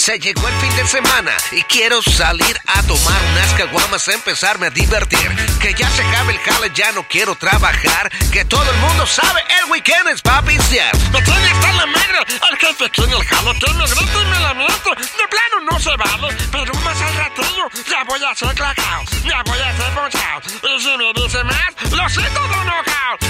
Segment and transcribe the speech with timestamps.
[0.00, 4.70] Se llegó el fin de semana y quiero salir a tomar unas caguamas, empezarme a
[4.70, 5.28] divertir.
[5.60, 8.10] Que ya se acabe el jale, ya no quiero trabajar.
[8.32, 10.96] Que todo el mundo sabe, el weekend es pa' pistear.
[11.12, 12.18] Me tiene hasta la madre,
[12.60, 14.64] jefe aquí el jale que me grita y me.
[14.64, 19.42] De plano no se vale, pero más al ratillo ya voy a ser clacao, ya
[19.44, 20.40] voy a ser ponchao.
[20.62, 22.60] Y si me dice más, lo siento de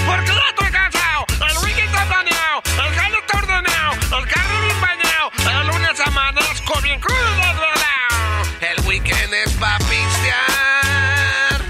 [0.05, 1.30] porque ya estoy cansado.
[8.61, 11.61] El weekend es pa' pistear.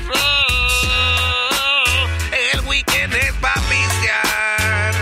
[2.53, 4.93] El weekend es pa' pistear.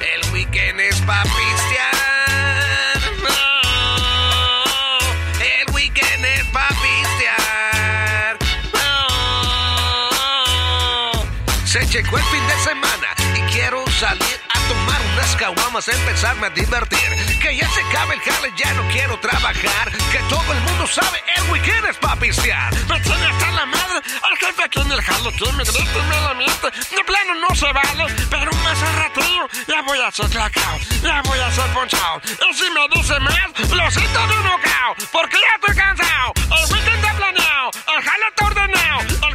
[0.00, 1.94] El weekend es pa' pistear.
[5.40, 8.38] El weekend es pa' pistear.
[11.64, 16.50] Se llegó el fin de semana y quiero salir a tomar unas caguamas, empezarme a
[16.50, 17.23] divertir.
[17.56, 19.92] Ya se acabe el jale, ya no quiero trabajar.
[20.10, 22.74] Que todo el mundo sabe, el weekend es pa' pistear.
[22.88, 26.20] Me tiene hasta la madre, el jefe aquí en el jale que me grita me
[26.20, 26.70] lamento.
[26.70, 31.22] De plano no se vale, pero más al ratillo ya voy a ser clacao, ya
[31.22, 32.20] voy a ser ponchao.
[32.24, 36.32] Y si me dice más, lo siento de knockout, porque ya estoy cansado.
[36.36, 39.33] El weekend está planeado, el jale está ordenado, el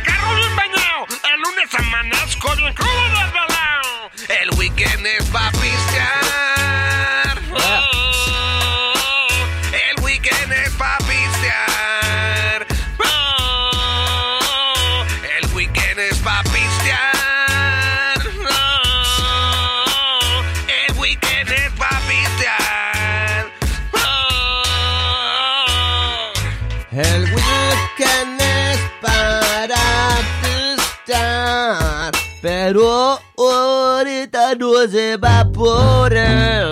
[34.89, 36.65] ahorita no se va a poder,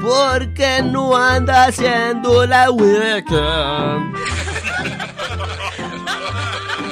[0.00, 4.14] porque no anda haciendo la weekend.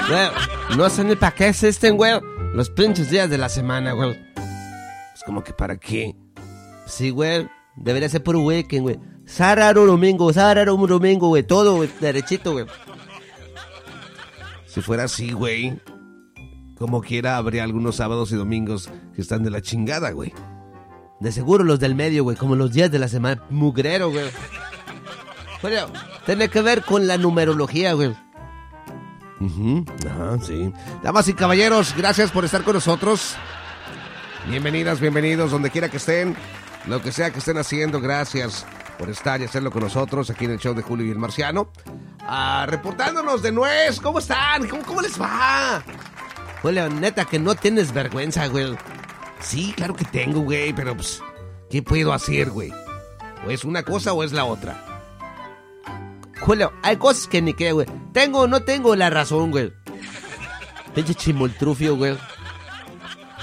[0.09, 0.29] Güey,
[0.77, 2.19] no sé ni para qué existen, güey,
[2.55, 4.19] los pinches días de la semana, güey.
[5.15, 6.17] Es como que para qué.
[6.87, 8.99] Sí, güey, debería ser puro weekend, güey.
[9.27, 12.67] Sábado, domingo, sábado, domingo, güey, todo, güey, derechito, güey.
[14.67, 15.79] Si fuera así, güey,
[16.79, 20.33] como quiera, habría algunos sábados y domingos que están de la chingada, güey.
[21.21, 23.43] De seguro los del medio, güey, como los días de la semana.
[23.51, 24.31] Mugrero, güey.
[25.61, 25.89] Bueno,
[26.25, 28.17] tiene que ver con la numerología, güey.
[29.41, 30.73] Ujú, Ajá, sí.
[31.03, 33.35] Damas y caballeros, gracias por estar con nosotros.
[34.49, 36.37] Bienvenidas, bienvenidos, donde quiera que estén,
[36.87, 38.67] lo que sea que estén haciendo, gracias
[38.99, 41.71] por estar y hacerlo con nosotros aquí en el show de Julio y el Marciano.
[42.21, 44.67] Ah, reportándonos de nuez, ¿cómo están?
[44.69, 45.83] ¿Cómo, cómo les va?
[46.63, 48.77] Julio, neta que no tienes vergüenza, güey.
[49.41, 51.23] Sí, claro que tengo, güey, pero pues,
[51.71, 52.73] ¿qué puedo hacer, güey?
[53.47, 54.85] ¿O es una cosa o es la otra?
[56.41, 57.87] Julio, hay cosas que ni qué, güey.
[58.13, 59.73] Tengo o no tengo la razón, güey.
[60.95, 62.17] Pinche chimoltrufio, güey.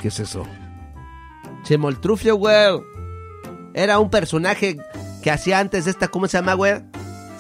[0.02, 0.46] ¿Qué es eso?
[1.64, 2.82] Chimoltrufio, güey.
[3.74, 4.78] Era un personaje
[5.24, 6.82] que hacía antes de esta, ¿cómo se llama, güey?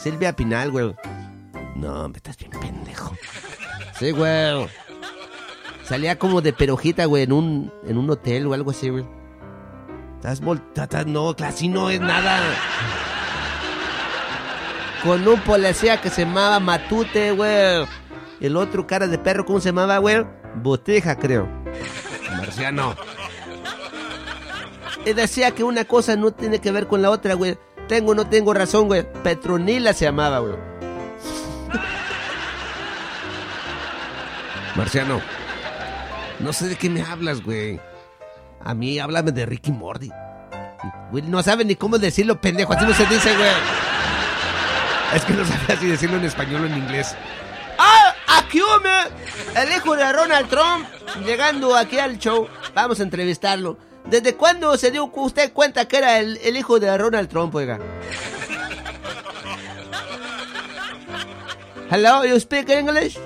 [0.01, 0.95] Silvia Pinal, güey.
[1.75, 3.15] No, me estás bien pendejo.
[3.99, 4.67] Sí, güey.
[5.87, 9.05] Salía como de perojita, güey, en un, en un hotel o algo así, güey.
[10.15, 12.39] Estás voltada, no, así no es nada.
[15.03, 17.85] Con un policía que se llamaba Matute, güey.
[18.41, 20.25] El otro cara de perro, ¿cómo se llamaba, güey?
[20.55, 21.47] Botija, creo.
[22.35, 22.95] Marciano.
[25.05, 27.59] Y decía que una cosa no tiene que ver con la otra, güey.
[27.87, 29.05] Tengo o no tengo razón, güey.
[29.21, 30.55] Petronila se llamaba, güey.
[34.75, 35.34] Marciano.
[36.39, 37.79] No sé de qué me hablas, güey.
[38.63, 40.11] A mí háblame de Ricky Morty.
[41.11, 42.73] No sabe ni cómo decirlo, pendejo.
[42.73, 43.51] Así no se dice, güey.
[45.13, 47.15] Es que no sabía si decirlo en español o en inglés.
[47.77, 48.13] ¡Ah!
[48.27, 48.91] ¡Aquí, hombre!
[49.55, 50.87] El hijo de Ronald Trump
[51.25, 52.47] llegando aquí al show.
[52.73, 53.77] Vamos a entrevistarlo.
[54.05, 57.79] ¿Desde cuándo se dio usted cuenta que era el, el hijo de Ronald Trump, oiga?
[61.89, 63.17] Hello, you speak English?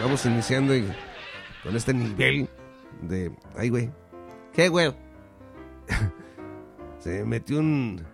[0.00, 0.74] Vamos iniciando
[1.62, 2.48] con este nivel
[3.02, 3.32] de...
[3.56, 3.90] Ay, güey.
[4.52, 4.94] ¿Qué, güey?
[6.98, 8.04] Se metió un...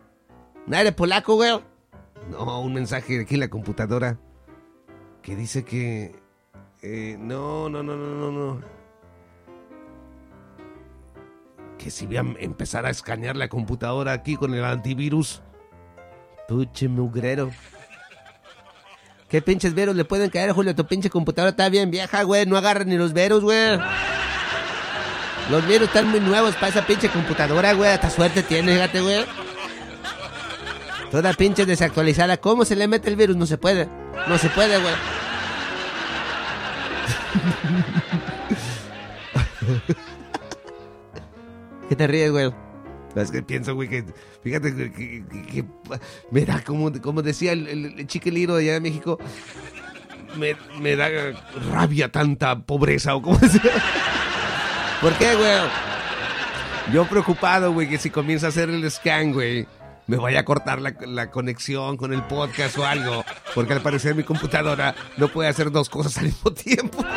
[0.67, 1.61] ¿Un aire polaco, güey?
[2.31, 4.19] No, un mensaje aquí en la computadora
[5.23, 6.15] que dice que...
[6.83, 8.61] eh, no, no, no, no, no, no.
[11.77, 15.43] Que si voy a empezar a escanear la computadora aquí con el antivirus.
[16.47, 17.51] Puche mugrero.
[19.31, 20.75] ¿Qué pinches veros le pueden caer, Julio?
[20.75, 22.47] Tu pinche computadora está bien vieja, güey.
[22.47, 23.79] No agarran ni los veros, güey.
[25.51, 27.93] Los virus están muy nuevos para esa pinche computadora, güey.
[27.93, 29.25] Hasta suerte tiene, fíjate, güey.
[31.13, 32.39] Toda pinche desactualizada.
[32.39, 33.37] ¿Cómo se le mete el virus?
[33.37, 33.89] No se puede.
[34.27, 34.95] No se puede, güey.
[41.89, 42.53] ¿Qué te ríes, güey?
[43.17, 44.05] Es que pienso, güey, que...
[44.43, 44.93] Fíjate que...
[44.93, 45.65] que- que-
[46.65, 48.07] como, como decía el, el, el
[48.55, 49.19] de allá de México...
[50.37, 51.09] Me, me da
[51.73, 53.73] rabia tanta pobreza, o como decía...
[55.01, 55.59] ¿Por qué, güey?
[56.93, 59.67] Yo preocupado, güey, que si comienza a hacer el scan, güey,
[60.07, 63.25] me vaya a cortar la, la conexión con el podcast o algo.
[63.55, 67.05] Porque al parecer mi computadora no puede hacer dos cosas al mismo tiempo.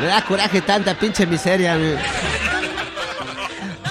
[0.00, 1.94] Me da coraje tanta pinche miseria, güey.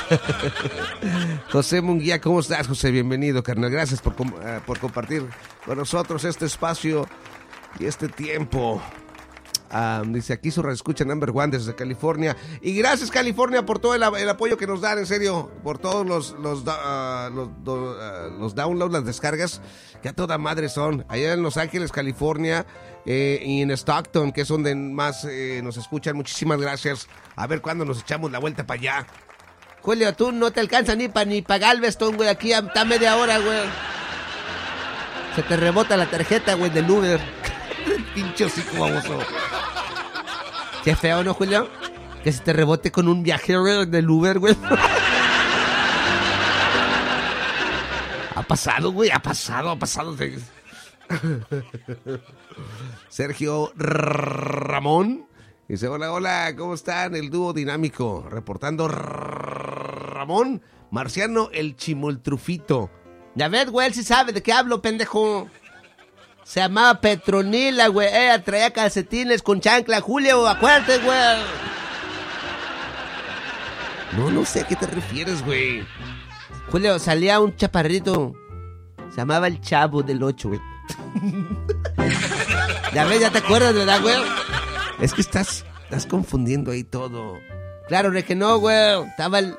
[1.51, 2.91] José Munguía, ¿cómo estás, José?
[2.91, 3.69] Bienvenido, carnal.
[3.69, 5.25] Gracias por, eh, por compartir
[5.65, 7.07] con nosotros este espacio
[7.79, 8.81] y este tiempo.
[9.71, 12.35] Ah, dice aquí su escucha number one desde California.
[12.61, 15.51] Y gracias, California, por todo el, apoyo que nos dan, en serio.
[15.63, 19.61] Por todos los, los, ah, ah, los downloads, las descargas,
[20.01, 21.05] que a toda madre son.
[21.07, 22.65] Allá en Los Ángeles, California,
[23.05, 26.15] eh, y en Stockton, que es donde más eh, nos escuchan.
[26.15, 27.07] Muchísimas gracias.
[27.35, 29.07] A ver cuándo nos echamos la vuelta para allá.
[29.81, 32.29] Julio, tú no te alcanza ni para ni pa Galveston, güey.
[32.29, 33.61] Aquí está media hora, güey.
[35.35, 37.19] Se te rebota la tarjeta, güey, del Uber.
[38.13, 38.87] Pinche hocico.
[40.83, 41.69] Qué feo, ¿no, Julio?
[42.23, 44.55] Que se te rebote con un viajero del Uber, güey.
[48.35, 50.15] Ha pasado, güey, ha pasado, ha pasado.
[53.09, 55.28] Sergio Ramón
[55.69, 57.15] dice: Hola, hola, ¿cómo están?
[57.15, 58.25] El dúo dinámico.
[58.29, 60.61] Reportando Ramón,
[60.91, 62.89] Marciano, el chimoltrufito.
[63.35, 65.47] Ya ves, güey, él sí sabe de qué hablo, pendejo.
[66.43, 68.07] Se llamaba Petronila, güey.
[68.07, 70.01] Ella traía calcetines con chancla.
[70.01, 71.37] Julio, acuérdate, güey.
[74.17, 75.85] No, no sé a qué te refieres, güey.
[76.71, 78.33] Julio, salía un chaparrito.
[79.11, 80.59] Se llamaba el Chavo del 8, güey.
[82.93, 84.15] ya ves, ya te acuerdas, ¿verdad, güey?
[85.01, 87.39] Es que estás, estás confundiendo ahí todo.
[87.87, 89.01] Claro, de que no, güey.
[89.07, 89.55] Estaba el,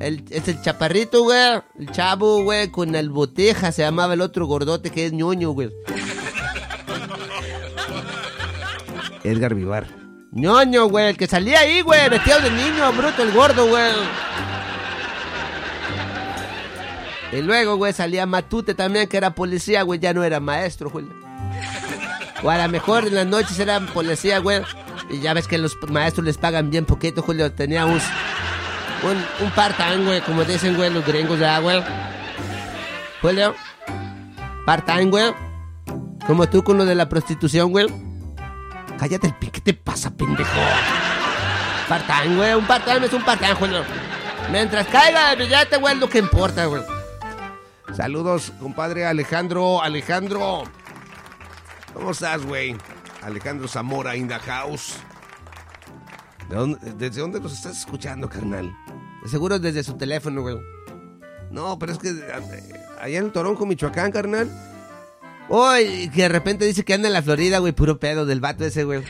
[0.00, 0.24] el.
[0.30, 1.60] Es el chaparrito, güey.
[1.78, 3.70] El chavo, güey, con el boteja.
[3.70, 5.70] Se llamaba el otro gordote que es ñoño, güey.
[9.24, 9.86] Edgar Vivar.
[10.32, 11.08] ñoño, güey.
[11.10, 12.08] El que salía ahí, güey.
[12.08, 13.92] Vestido de niño, bruto, el gordo, güey.
[17.30, 20.00] Y luego, güey, salía Matute también, que era policía, güey.
[20.00, 21.04] Ya no era maestro, güey.
[22.42, 24.62] O a lo mejor en las noches era policía, güey.
[25.10, 27.52] Y ya ves que los maestros les pagan bien poquito, Julio.
[27.52, 28.00] Tenía un,
[29.02, 31.82] un, un güey, como dicen, güey, los gringos, ya, güey.
[33.20, 33.54] Julio.
[34.64, 35.34] Part-time, güey.
[36.26, 37.86] Como tú con lo de la prostitución, güey.
[38.98, 40.50] Cállate el pique, ¿qué te pasa, pendejo?
[41.88, 42.54] Part-time, güey.
[42.54, 43.82] Un part-time es un part-time, Julio.
[44.52, 46.82] Mientras caiga el billete, güey, lo que importa, güey.
[47.96, 49.82] Saludos, compadre Alejandro.
[49.82, 50.64] Alejandro.
[51.98, 52.76] ¿Cómo estás, güey?
[53.22, 54.94] Alejandro Zamora in house.
[56.48, 58.72] ¿De dónde- ¿Desde dónde nos estás escuchando, carnal?
[59.26, 60.56] Seguro desde su teléfono, güey.
[61.50, 64.48] No, pero es que eh, allá en Toronjo, Michoacán, carnal.
[65.48, 68.64] Uy, que de repente dice que anda en la Florida, güey, puro pedo del vato
[68.64, 69.02] ese, güey.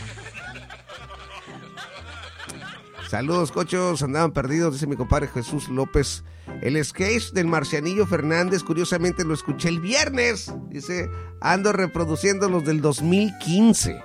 [3.09, 4.03] Saludos, cochos.
[4.03, 6.25] Andaban perdidos, dice mi compadre Jesús López.
[6.61, 10.53] El sketch del Marcianillo Fernández, curiosamente lo escuché el viernes.
[10.69, 11.09] Dice,
[11.41, 13.99] ando reproduciendo los del 2015.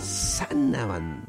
[0.00, 1.28] Sanaban.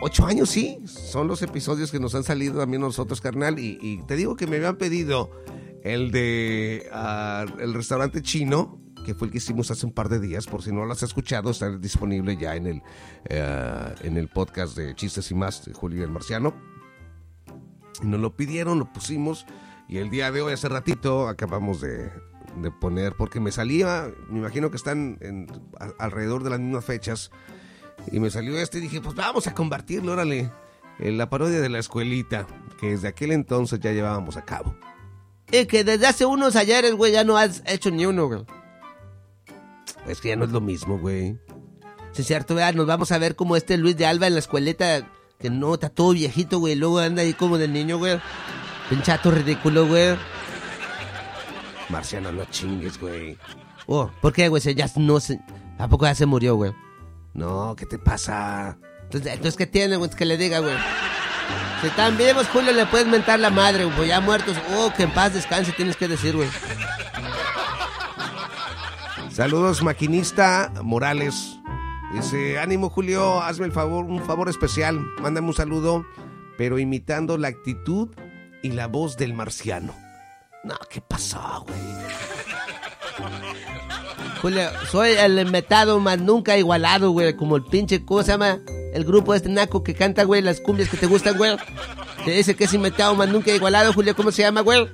[0.00, 0.78] Ocho años, sí.
[0.86, 3.58] Son los episodios que nos han salido también nosotros, carnal.
[3.58, 5.30] Y, te digo que me habían pedido
[5.84, 10.20] el de ah, el restaurante chino, que fue el que hicimos hace un par de
[10.20, 10.46] días.
[10.46, 12.82] Por si no lo has escuchado, está disponible ya en el,
[13.30, 16.52] eh, en el podcast de Chistes y Más de Julio el Marciano.
[18.02, 19.46] Nos lo pidieron, lo pusimos.
[19.88, 22.10] Y el día de hoy, hace ratito, acabamos de,
[22.60, 25.18] de poner, porque me salía, me imagino que están
[25.98, 27.30] alrededor de las mismas fechas.
[28.12, 30.52] Y me salió este y dije, pues vamos a convertirlo, órale,
[30.98, 32.46] en la parodia de la escuelita,
[32.78, 34.76] que desde aquel entonces ya llevábamos a cabo.
[35.50, 38.44] Y que desde hace unos ayeres, güey, ya no has hecho ni uno, güey.
[40.08, 41.38] Es que ya no es lo mismo, güey.
[42.12, 42.74] Sí, es cierto, ¿verdad?
[42.74, 45.88] Nos vamos a ver como este Luis de Alba en la escueleta, que no, está
[45.90, 46.74] todo viejito, güey.
[46.74, 48.18] Luego anda ahí como de niño, güey.
[48.88, 50.16] Pinchato ridículo, güey.
[51.90, 53.36] Marciano, no chingues, güey.
[53.86, 54.62] Oh, ¿por qué, güey?
[54.74, 55.40] Ya no se...
[55.78, 56.72] ¿A poco ya se murió, güey?
[57.34, 58.78] No, ¿qué te pasa?
[59.04, 60.10] Entonces, entonces ¿qué tiene, güey?
[60.10, 60.74] Que le diga, güey.
[61.80, 64.08] Si están vivos, Julio, le puedes mentar la madre, güey.
[64.08, 66.48] Ya muertos, oh, que en paz descanse, tienes que decir, güey.
[69.38, 71.60] Saludos, maquinista Morales.
[72.12, 74.98] Dice, ánimo Julio, hazme el favor, un favor especial.
[75.22, 76.04] Mándame un saludo,
[76.56, 78.08] pero imitando la actitud
[78.64, 79.94] y la voz del marciano.
[80.64, 81.78] No, ¿qué pasó, güey?
[84.42, 87.36] Julio, soy el inventado más nunca igualado, güey.
[87.36, 88.58] Como el pinche, ¿cómo se llama?
[88.92, 91.56] El grupo este naco que canta, güey, las cumbias que te gustan, güey.
[92.24, 94.16] Te dice que es inventado más nunca igualado, Julio.
[94.16, 94.88] ¿Cómo se llama, güey?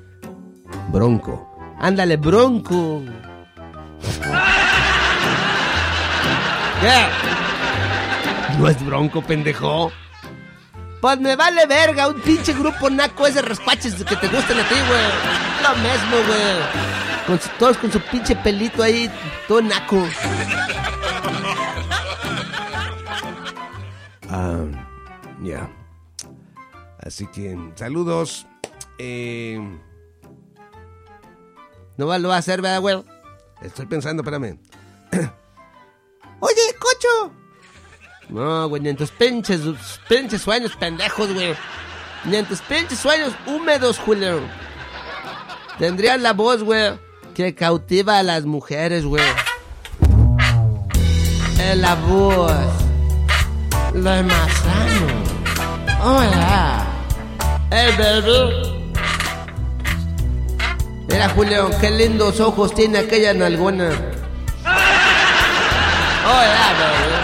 [0.92, 1.48] Bronco.
[1.78, 3.02] Ándale, bronco.
[6.80, 7.06] ¿Qué?
[8.58, 9.90] No es bronco, pendejo.
[11.00, 14.74] Pues me vale verga, un pinche grupo naco ese raspaches que te gustan a ti,
[14.88, 15.04] güey.
[15.62, 16.56] Lo mismo, güey.
[17.26, 19.10] Con su- todos con su pinche pelito ahí,
[19.48, 20.02] todo naco.
[25.42, 25.68] Ya.
[27.00, 28.46] Así que, saludos.
[28.98, 29.58] Eh,
[31.96, 33.04] No lo va a hacer, ¿verdad, güey?
[33.64, 34.58] Estoy pensando, espérame.
[36.40, 37.32] Oye, cocho.
[38.28, 39.60] No, güey, ni en tus pinches,
[40.08, 41.54] pinches sueños pendejos, güey.
[42.24, 44.40] Ni en tus pinches sueños húmedos, Julio.
[45.78, 46.98] Tendrías la voz, güey,
[47.34, 49.24] que cautiva a las mujeres, güey.
[51.60, 52.52] Es la voz.
[53.94, 55.24] Lo más sano.
[56.02, 56.86] Hola.
[57.70, 58.73] Hey, baby.
[61.14, 63.90] Mira, Julio, qué lindos ojos tiene aquella nalgona.
[66.26, 67.14] Hola, baby.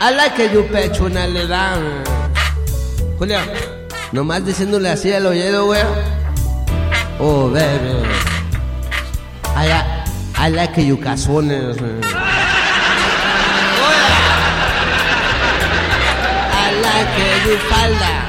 [0.00, 1.80] I like your personalidad.
[3.18, 3.40] Julio,
[4.12, 5.82] nomás diciéndole así al oído, güey.
[7.18, 8.06] Oh, baby.
[9.56, 9.72] I,
[10.38, 11.78] I like your cazones.
[16.52, 17.18] I like
[17.48, 18.21] your falda.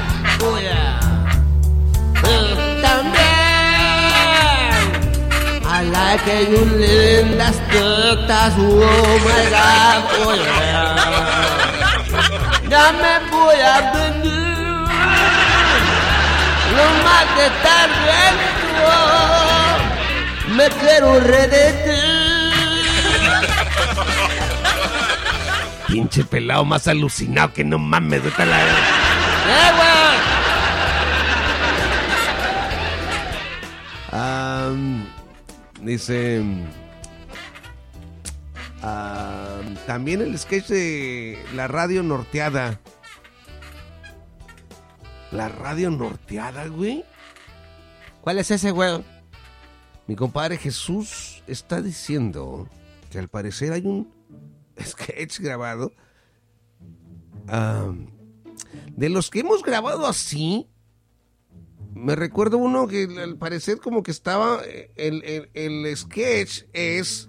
[6.14, 8.54] Like your lindas tetas.
[8.56, 10.02] Oh, my God.
[10.22, 10.94] Oh, yeah.
[12.70, 14.86] Ya me voy a venir.
[16.70, 18.94] No más de estar dentro.
[20.54, 22.04] Me quiero redetir.
[25.88, 29.03] Pinche pelado más alucinado que no mames, a la...
[35.84, 36.42] dice.
[38.82, 42.80] am, también el sketch de la radio norteada.
[45.30, 47.04] La radio norteada, güey.
[48.20, 49.04] ¿Cuál es ese, güey?
[50.06, 52.68] Mi compadre Jesús está diciendo
[53.10, 54.12] que al parecer hay un
[54.80, 55.92] sketch grabado.
[57.48, 58.10] am,
[58.96, 60.68] de los que hemos grabado así.
[61.94, 64.60] Me recuerdo uno que al parecer como que estaba...
[64.96, 67.28] El, el- el sketch es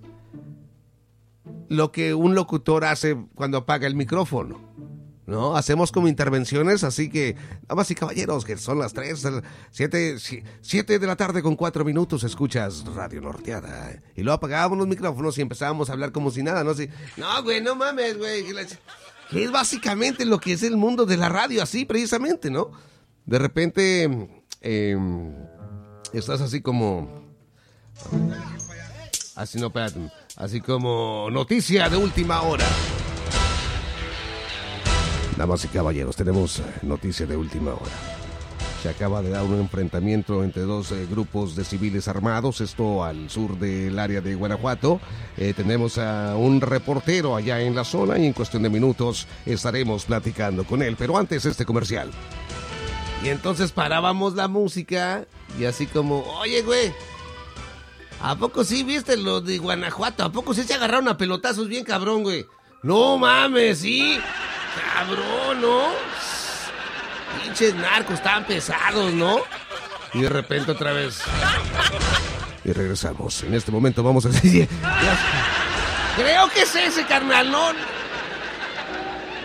[1.70, 4.74] lo que un locutor hace cuando apaga el micrófono.
[5.28, 5.56] ¿No?
[5.58, 7.36] Hacemos como intervenciones, así que,
[7.68, 9.26] damas y caballeros, que son las 3,
[9.72, 14.04] 7, de la tarde con 4 minutos, escuchas Radio Norteada.
[14.16, 16.70] Y luego apagábamos los micrófonos y empezábamos a hablar como si nada, ¿no?
[16.72, 18.44] Así, no, güey, no mames, güey.
[19.32, 22.70] Que es básicamente lo que es el mundo de la radio, así precisamente, ¿no?
[23.26, 24.35] De repente,
[24.66, 24.98] eh,
[26.12, 27.24] estás así como...
[29.36, 30.12] Así no, espérate.
[30.36, 32.66] Así como noticia de última hora.
[35.38, 37.92] Damas y caballeros, tenemos noticia de última hora.
[38.82, 43.30] Se acaba de dar un enfrentamiento entre dos eh, grupos de civiles armados, esto al
[43.30, 45.02] sur del área de Guanajuato.
[45.38, 50.06] Eh, tenemos a un reportero allá en la zona y en cuestión de minutos estaremos
[50.06, 50.96] platicando con él.
[50.98, 52.12] Pero antes este comercial.
[53.24, 55.26] Y entonces parábamos la música
[55.58, 56.94] y así como, oye, güey,
[58.22, 60.24] ¿a poco sí viste lo de Guanajuato?
[60.24, 62.46] ¿A poco sí se agarraron a pelotazos bien cabrón, güey?
[62.84, 64.20] No mames, sí.
[64.94, 65.88] Cabrón, ¿no?
[67.42, 69.40] Pinches narcos tan pesados, ¿no?
[70.14, 71.20] Y de repente otra vez.
[72.64, 73.44] Y regresamos.
[73.44, 74.68] En este momento vamos a decir.
[76.16, 77.74] Creo que es ese, carnal, ¿no?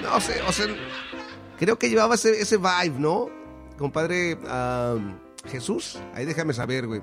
[0.03, 0.67] No sé, o sea.
[1.59, 3.40] Creo que llevaba ese, ese vibe, ¿no?
[3.81, 4.37] Compadre
[5.51, 5.99] Jesús.
[6.15, 7.01] Ahí déjame saber, güey.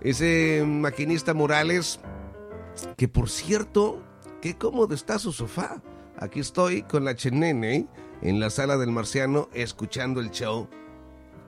[0.00, 1.98] Ese maquinista Morales.
[2.96, 4.00] Que por cierto,
[4.40, 5.82] qué cómodo está su sofá.
[6.16, 7.88] Aquí estoy con la chenene
[8.22, 10.68] en la sala del marciano escuchando el show.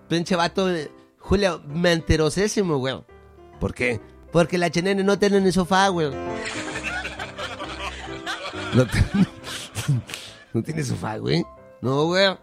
[0.08, 3.00] Pinche vato, eh, Julio, mentirosísimo, güey.
[3.60, 4.00] ¿Por qué?
[4.32, 6.10] Porque la chenene no tiene ni sofá, güey.
[8.74, 8.84] No,
[10.52, 11.42] no tiene sofá, güey.
[11.80, 12.36] No, güey.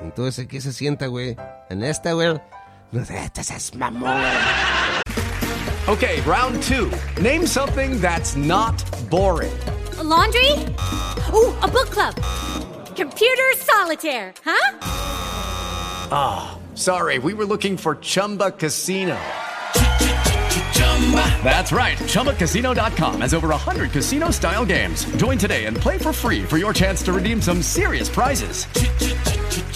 [0.00, 1.36] Entonces, ¿en qué se sienta, güey?
[1.68, 2.40] En esta, güey.
[2.92, 4.20] No sé, este es mamón.
[5.88, 6.90] Okay, round two.
[7.20, 9.52] Name something that's not boring.
[9.98, 10.52] A laundry?
[11.32, 12.14] Ooh, a book club.
[12.96, 14.78] Computer solitaire, huh?
[16.12, 19.18] Ah, sorry, we were looking for Chumba Casino.
[21.42, 21.96] That's right.
[21.98, 25.04] ChumbaCasino.com has over 100 casino style games.
[25.16, 28.66] Join today and play for free for your chance to redeem some serious prizes.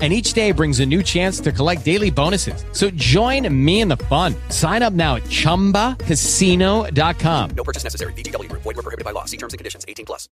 [0.00, 2.64] And each day brings a new chance to collect daily bonuses.
[2.70, 4.36] So join me in the fun.
[4.48, 7.50] Sign up now at chumbacasino.com.
[7.56, 8.12] No purchase necessary.
[8.12, 8.62] VGW Group.
[8.62, 9.24] Void were prohibited by law.
[9.24, 9.84] See terms and conditions.
[9.88, 10.28] 18 plus.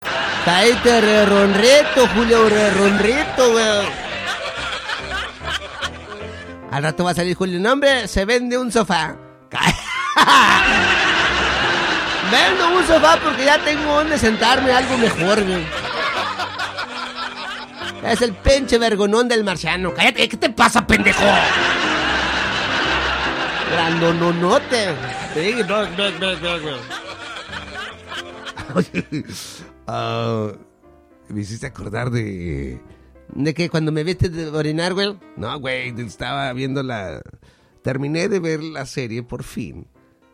[0.45, 3.87] Cállate, re ronrito, Julio, re ronrito, güey.
[6.73, 7.61] Al rato va a salir Julio.
[7.61, 9.16] No, hombre, se vende un sofá.
[12.33, 15.66] Vendo un sofá porque ya tengo donde sentarme algo mejor, güey.
[18.04, 19.92] Es el pinche vergonón del marciano.
[19.94, 21.25] Cállate, ¿qué te pasa, pendejo?
[23.73, 24.88] Grandononote.
[29.87, 30.52] Ah,
[31.28, 32.80] me hiciste acordar de...
[33.35, 35.18] ¿De que cuando me viste de orinar, güey?
[35.37, 37.21] No, güey, estaba viendo la...
[37.82, 39.88] Terminé de ver la serie, por fin,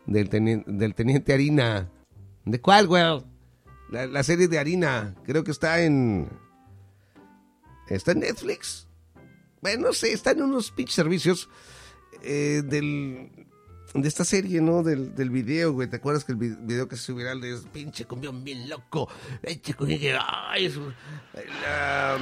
[0.05, 1.89] del, teni- del Teniente Harina.
[2.45, 3.03] ¿De cuál, güey?
[3.89, 6.29] La, la serie de Harina, creo que está en...
[7.89, 8.87] ¿Está en Netflix?
[9.61, 11.49] Bueno, no sé, está en unos pinches servicios
[12.23, 13.29] eh, del...
[13.95, 14.83] De esta serie, ¿no?
[14.83, 15.89] Del, del video, güey.
[15.89, 19.09] ¿Te acuerdas que el vi- video que se subió viral de pinche cumbión bien loco?
[19.43, 20.15] Pinche cumbión que...
[20.21, 20.71] Ay,
[21.63, 22.17] la-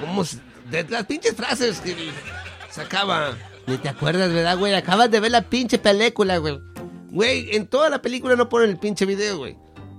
[0.00, 0.38] ¿Cómo se-
[0.70, 1.94] De las pinches frases que
[2.70, 3.36] sacaba...
[3.68, 4.74] Ni te acuerdas, ¿verdad, güey?
[4.74, 6.58] Acabas de ver la pinche película, güey.
[7.10, 9.56] Güey, en toda la película no ponen el pinche video, güey.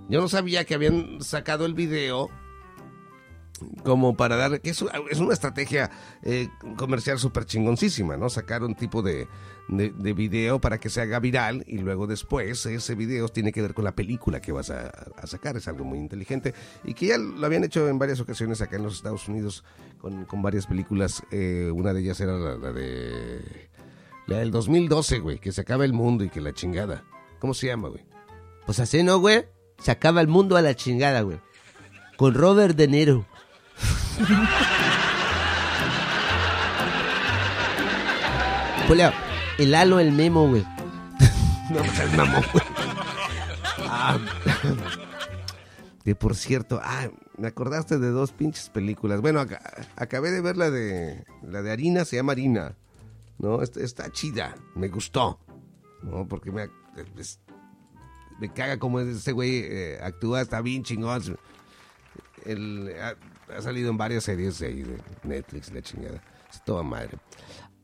[0.09, 2.29] Yo no sabía que habían sacado el video
[3.83, 4.61] como para dar...
[4.61, 5.89] que es, una- es una estrategia
[6.23, 8.29] eh, comercial súper chingoncísima, ¿no?
[8.29, 9.27] Sacar un tipo de,
[9.67, 13.61] de, de video para que se haga viral y luego después ese video tiene que
[13.61, 14.91] ver con la película que vas a,
[15.25, 15.57] sacar.
[15.57, 18.83] Es algo muy inteligente y que ya lo habían hecho en varias ocasiones acá en
[18.83, 19.63] los Estados Unidos
[19.99, 21.23] con, con varias películas.
[21.31, 23.69] Eh, una de ellas era la, la de...
[24.27, 27.03] La del 2012, güey, que se acaba el mundo y que la chingada.
[27.39, 28.05] ¿Cómo se llama, güey?
[28.65, 29.45] Pues así, ¿no, güey?
[29.79, 31.39] Se acaba el mundo a la chingada, güey.
[32.17, 33.25] Con Robert De Niro.
[39.57, 40.65] El halo, el memo, güey.
[41.69, 42.63] No seas mamón, güey.
[43.87, 44.17] Ah,
[46.03, 49.21] que por cierto, ah, me acordaste de dos pinches películas.
[49.21, 49.61] Bueno, aca-
[49.95, 52.75] acabé de ver la de la de Harina, se llama Harina.
[53.37, 55.39] No, está, está chida, me gustó.
[56.03, 56.69] No, porque me,
[57.17, 57.39] es-
[58.39, 61.37] me caga como ese güey eh, actúa, está bien chingón.
[62.45, 62.93] El,
[63.55, 66.21] ha, salido en varias series de, ahí de Netflix, la chingada.
[66.51, 67.17] Es toda madre.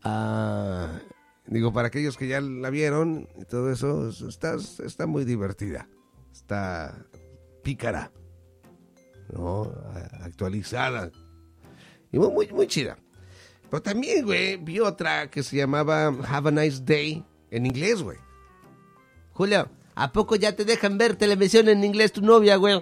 [0.04, 1.00] Ah,
[1.46, 5.88] digo, para aquellos que ya la vieron y todo eso, está, está muy divertida.
[6.32, 7.06] Está
[7.64, 8.12] pícara.
[9.34, 9.74] ¿No?
[10.22, 11.12] Actualizada.
[12.12, 12.98] Y muy, muy, muy chida.
[13.70, 18.18] Pero también, güey, vi otra que se llamaba Have a Nice Day en inglés, güey.
[19.34, 22.82] Julio, ¿a poco ya te dejan ver televisión en inglés tu novia, güey?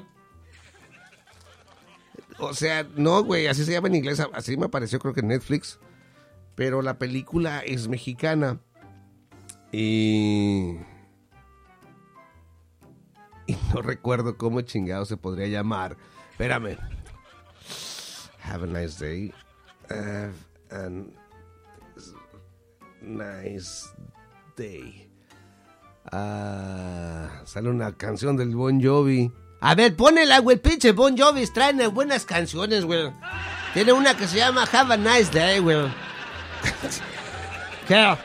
[2.40, 5.30] O sea, no, güey, así se llama en inglés, así me apareció creo que en
[5.30, 5.80] Netflix.
[6.56, 8.60] Pero la película es mexicana.
[9.72, 10.78] Y...
[13.48, 15.98] Y no recuerdo cómo chingado se podría llamar.
[16.32, 16.78] Espérame.
[18.42, 19.34] Have a nice day.
[19.90, 20.34] Have
[20.72, 20.90] a
[23.02, 23.90] nice
[24.56, 25.12] day.
[26.12, 29.32] Ah, sale una canción del Bon Jovi.
[29.66, 33.12] A ver, ponela, güey, pinche Bon Jovi, traen buenas canciones, güey.
[33.74, 35.92] Tiene una que se llama Have a Nice Day, güey.
[37.88, 38.16] ¿Qué?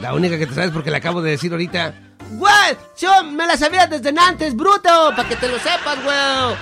[0.00, 1.92] La única que te sabes porque la acabo de decir ahorita.
[2.30, 6.56] Güey, yo me la sabía desde antes, bruto, para que te lo sepas, güey.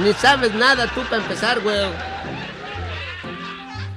[0.00, 1.86] Ni sabes nada tú para empezar, güey.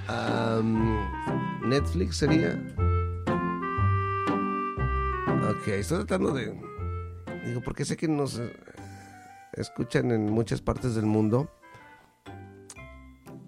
[0.07, 2.59] Am, Netflix sería.
[5.49, 6.53] Ok, estoy tratando de.
[7.43, 8.53] Digo, porque sé que nos eh,
[9.53, 11.49] escuchan en muchas partes del mundo.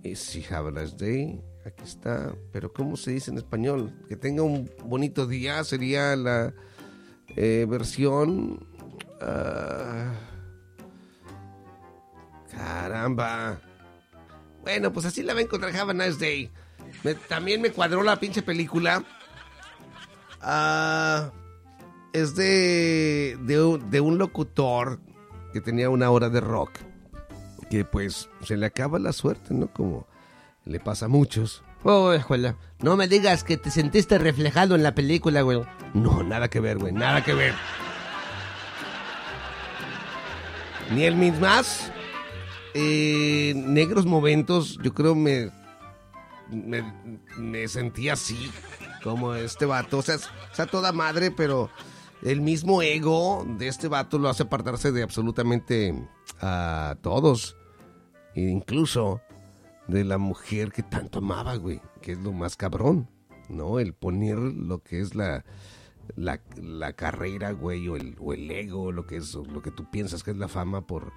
[0.03, 1.41] Y si nice day.
[1.65, 2.35] Aquí está.
[2.51, 3.93] Pero ¿cómo se dice en español?
[4.09, 6.53] Que tenga un bonito día sería la
[7.35, 8.67] eh, versión.
[9.21, 10.13] ah,
[12.51, 13.61] caramba.
[14.61, 16.51] Bueno, pues así la va a encontrar Have a nice day.
[17.27, 19.03] También me cuadró la pinche película.
[20.41, 21.31] Ah,
[22.11, 24.99] es de, de, de un locutor
[25.53, 26.71] que tenía una hora de rock.
[27.69, 29.67] Que pues se le acaba la suerte, ¿no?
[29.67, 30.05] Como
[30.65, 31.63] le pasa a muchos.
[31.83, 32.55] Oh, escuela.
[32.79, 35.61] No me digas que te sentiste reflejado en la película, güey.
[35.93, 37.53] No, nada que ver, güey, nada que ver.
[40.91, 41.91] Ni el mismas.
[42.73, 45.51] Eh, negros momentos, yo creo me,
[46.49, 46.83] me,
[47.37, 48.51] me sentí así,
[49.03, 49.99] como este vato.
[49.99, 51.69] O sea, es- está toda madre, pero
[52.23, 55.93] el mismo ego de este vato lo hace apartarse de absolutamente
[56.41, 57.57] a todos.
[58.35, 59.21] E incluso
[59.87, 63.09] de la mujer que tanto amaba, güey, que es lo más cabrón,
[63.49, 63.79] ¿no?
[63.79, 65.45] El poner lo que es la,
[66.15, 69.91] la, la carrera, güey, o el, o el ego, lo que es lo que tú
[69.91, 71.11] piensas que es la fama por...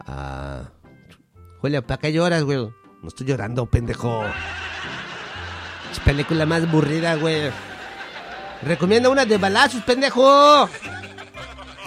[0.00, 0.72] ah,
[1.60, 2.58] Julio, ¿para qué lloras, güey?
[3.02, 4.24] no estoy llorando, pendejo.
[5.90, 7.50] Es película más aburrida, güey.
[8.62, 10.68] Recomienda una de balazos, pendejo.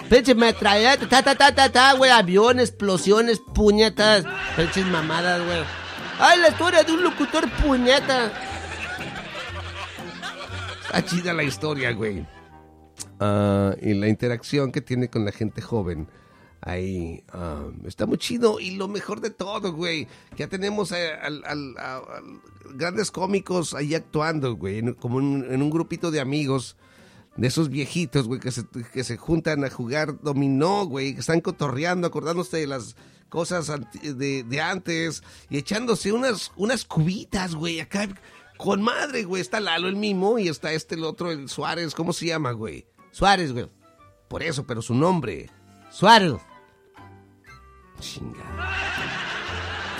[0.08, 2.10] Pinche metralleta, ta, ta, ta, ta, ta, güey.
[2.10, 4.24] Aviones, explosiones, puñetas.
[4.56, 5.62] Pinches mamadas, güey.
[6.18, 8.30] Ay, la historia de un locutor puñeta.
[10.84, 12.26] Está chida la historia, güey.
[13.20, 16.08] Ah, y la interacción que tiene con la gente joven.
[16.64, 18.60] Ahí ah, está muy chido.
[18.60, 20.06] Y lo mejor de todo, güey.
[20.36, 22.02] Ya tenemos eh, a-
[22.74, 24.94] grandes cómicos ahí actuando, güey.
[24.94, 26.76] como en, un grupito de amigos.
[27.36, 31.14] De esos viejitos, güey, que se, que se juntan a jugar dominó, güey.
[31.14, 32.94] Que están cotorreando, acordándose de las
[33.28, 33.72] cosas
[34.02, 35.24] de, de antes.
[35.50, 37.80] Y echándose unas, unas cubitas, güey.
[37.80, 38.06] Acá
[38.56, 39.42] con madre, güey.
[39.42, 41.94] Está Lalo el mimo y está este el otro, el Suárez.
[41.94, 42.86] ¿Cómo se llama, güey?
[43.10, 43.68] Suárez, güey.
[44.28, 45.50] Por eso, pero su nombre.
[45.90, 46.34] Suárez.
[48.02, 48.44] Chinga.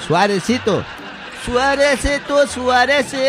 [0.06, 0.84] Suárezito.
[1.46, 3.20] Suárezito, Suárezito.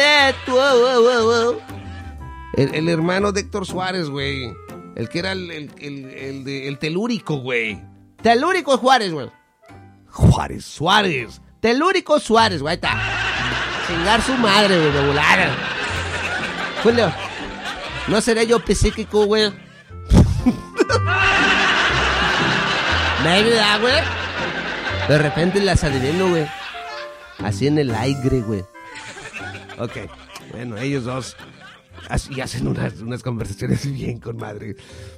[2.56, 4.52] El, hermano de Héctor Suárez, güey.
[4.96, 7.80] El que era el, el, el, telúrico, güey.
[8.22, 9.30] Telúrico Juárez, güey.
[10.10, 11.40] Juárez, Suárez.
[11.60, 12.74] Telúrico Suárez, güey.
[12.76, 13.00] está.
[13.88, 15.56] Chingar su madre, güey, de volada.
[16.82, 17.14] Julio,
[18.08, 19.52] ¿no seré yo psíquico, güey?
[23.24, 24.23] ¿Me ayuda, güey?
[25.08, 26.46] De repente las adivino, güey.
[27.40, 28.62] Así en el aire, güey.
[29.78, 30.10] Ok.
[30.52, 31.36] Bueno, ellos dos
[32.10, 34.76] así hacen unas, unas conversaciones bien con madre.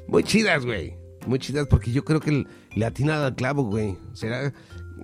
[0.07, 0.97] Muy chidas, güey.
[1.27, 3.97] Muy chidas porque yo creo que le atinado al clavo, güey.
[4.13, 4.53] Será...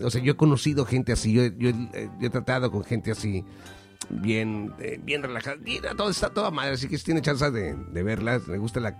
[0.01, 1.33] O sea, yo he conocido gente así.
[1.33, 3.45] Yo, yo, eh, he tratado con gente así.
[4.09, 5.57] Bien, eh, bien relajada.
[5.57, 6.73] Bien, todo, está toda madre.
[6.73, 8.47] Así que si tiene chance de, de verlas.
[8.47, 8.97] Me gusta la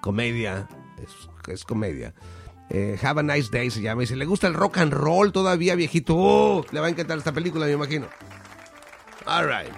[0.00, 0.68] comedia.
[1.02, 2.14] Es, es comedia.
[2.70, 4.02] Eh, Have a Nice Day se llama.
[4.02, 6.64] Y si le gusta el rock and roll todavía, viejito, ¡oh!
[6.70, 8.06] le va a encantar esta película, me imagino.
[9.26, 9.72] All right.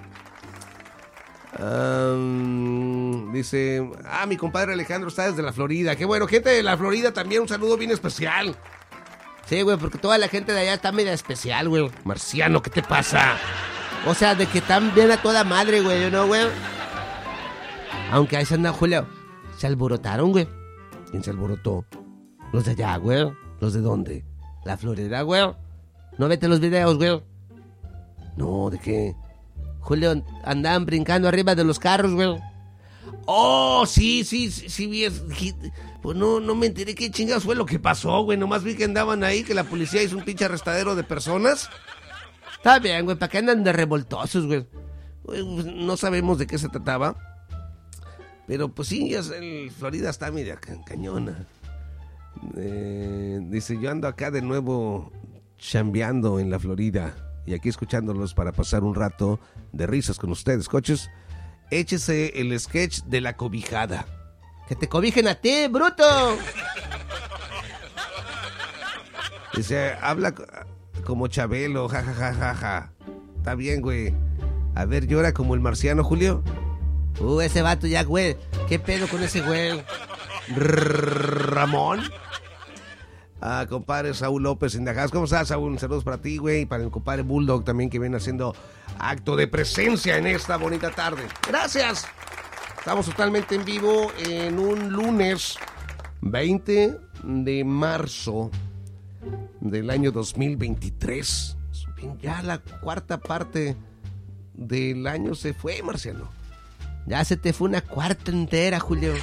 [1.59, 5.97] Um, dice, ah, mi compadre Alejandro está desde la Florida.
[5.97, 8.57] Qué bueno, gente de la Florida también, un saludo bien especial.
[9.47, 11.89] Sí, güey, porque toda la gente de allá está media especial, güey.
[12.05, 13.37] Marciano, ¿qué te pasa?
[14.07, 16.47] O sea, de que están bien a toda madre, güey, ¿no, güey?
[18.11, 19.07] Aunque ahí se anda, Julio.
[19.57, 20.49] Se alborotaron, güey.
[21.11, 21.87] ¿Quién se alborotó?
[22.53, 23.31] Los de allá, güey.
[23.61, 24.25] ¿Los de dónde?
[24.65, 25.43] La Florida, güey.
[26.19, 27.23] No vete los videos, güey.
[28.37, 29.15] No, ¿de qué?
[29.81, 32.37] Julio, andaban brincando arriba de los carros, güey.
[33.27, 35.55] Oh, sí, sí, sí, sí,
[36.03, 38.37] Pues no, no me enteré qué chingados fue lo que pasó, güey.
[38.39, 41.69] Nomás vi que andaban ahí, que la policía hizo un pinche arrestadero de personas.
[42.57, 44.67] Está bien, güey, ¿para qué andan de revoltosos, güey?
[45.25, 47.17] Pues, No sabemos de qué se trataba.
[48.47, 51.47] Pero pues sí, el Florida está media ca- cañona.
[52.57, 55.13] Eh, dice, yo ando acá de nuevo
[55.59, 57.15] chambeando en la Florida.
[57.47, 59.39] Y aquí escuchándolos para pasar un rato
[59.73, 61.11] de risas con ustedes, coches.
[61.71, 64.07] Échese el sketch de la cobijada.
[64.69, 66.37] Que te cobijen a ti, bruto.
[69.57, 70.45] Dice, habla co-
[71.05, 72.93] como Chabelo, ja, ja, ja, ja, ja.
[73.39, 74.13] Está bien, güey.
[74.75, 76.43] A ver, llora como el marciano, Julio.
[77.21, 78.37] Uh, ese vato ya, güey.
[78.69, 79.81] ¿Qué pedo con ese güey?
[80.55, 82.01] Ramón.
[83.41, 85.11] A compadre Saúl López Indajas.
[85.11, 85.79] ¿Cómo estás, Saúl?
[85.79, 86.63] Saludos para ti, güey.
[86.63, 88.55] Y para el compadre Bulldog también que viene haciendo
[88.99, 91.23] acto de presencia en esta bonita tarde.
[91.47, 92.07] Gracias.
[92.79, 95.57] Estamos totalmente en vivo en un lunes
[96.21, 98.51] 20 de marzo
[99.61, 101.57] del año 2023.
[102.21, 103.77] Ya la cuarta parte
[104.55, 106.31] del año se fue, Marciano.
[107.07, 109.15] Ya se te fue una cuarta entera, Julio.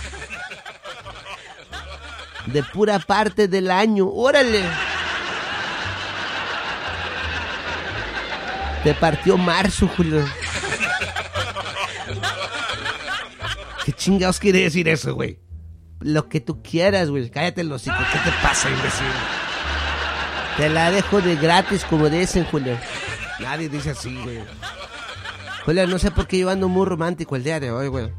[2.47, 4.07] De pura parte del año.
[4.07, 4.63] Órale.
[8.83, 10.25] Te partió marzo, Julio.
[13.85, 15.39] ¿Qué chingados quiere decir eso, güey?
[15.99, 17.29] Lo que tú quieras, güey.
[17.29, 17.97] Cállate los hocico.
[18.11, 19.05] ¿Qué te pasa, imbécil?
[20.57, 22.77] Te la dejo de gratis, como dicen, Julio.
[23.39, 24.39] Nadie dice así, güey.
[25.65, 28.11] Julio, no sé por qué yo ando muy romántico el día de hoy, güey.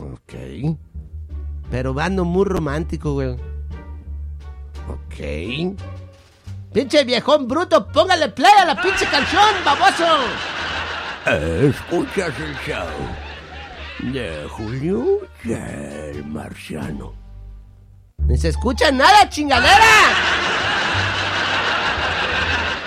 [0.00, 0.78] Ok.
[1.70, 3.36] Pero ando muy romántico, güey.
[4.88, 5.76] Ok.
[6.72, 10.06] Pinche viejón bruto, póngale play a la pinche canción, baboso.
[11.26, 12.86] Escuchas el show
[14.12, 17.12] de Julio y el Marciano.
[18.26, 19.84] Ni se escucha nada, chingadera.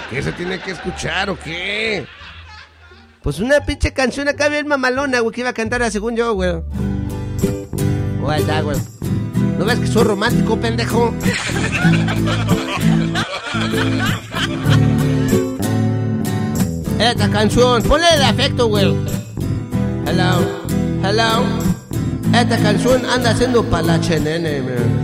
[0.09, 2.05] ¿Qué se tiene que escuchar o qué?
[3.21, 6.61] Pues una pinche canción acá bien mamalona, güey, que iba a cantar según yo, güey.
[8.23, 8.43] Güey.
[9.59, 11.13] ¿No ves que soy romántico, pendejo?
[16.99, 18.95] Esta canción, ponle el afecto, güey.
[20.07, 20.39] Hello,
[21.03, 21.43] hello.
[22.33, 25.03] Esta canción anda haciendo para la chenene, man.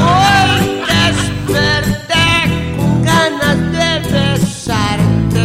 [0.00, 2.28] Hoy desperté
[2.78, 5.44] con ganas de besarte.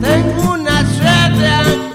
[0.00, 1.87] Tengo una sed de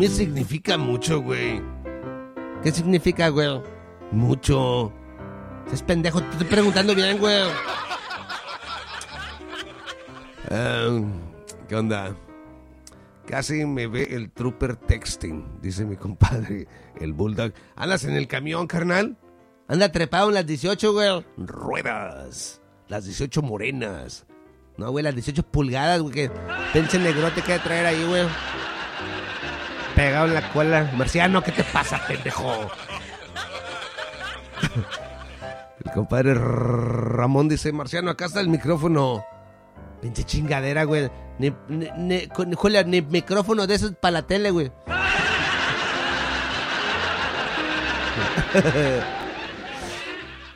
[0.00, 1.60] mí significa mucho, güey.
[2.62, 3.60] ¿Qué significa, güey?
[4.10, 4.90] Mucho.
[5.70, 7.42] Es pendejo, te estoy preguntando bien, güey.
[10.50, 11.00] Ah,
[11.68, 12.16] ¿Qué onda?
[13.26, 16.66] Casi me ve el trooper texting, dice mi compadre,
[16.98, 17.52] el bulldog.
[17.76, 19.18] ¿Andas en el camión, carnal?
[19.68, 21.26] Anda trepado en las 18, güey.
[21.36, 22.62] Ruedas.
[22.88, 24.26] Las 18 morenas.
[24.78, 26.30] No, güey, las 18 pulgadas, güey, que
[26.72, 28.24] pinche negrote que traer ahí, güey.
[30.00, 30.90] Pegado en la cola.
[30.96, 32.70] Marciano, ¿qué te pasa, pendejo?
[35.84, 39.22] El compadre Ramón dice, Marciano, acá está el micrófono.
[40.00, 41.10] Pinche chingadera, güey.
[41.38, 44.72] Ni, ni, ni, con- Julia, ni micrófono de esos para la tele, güey.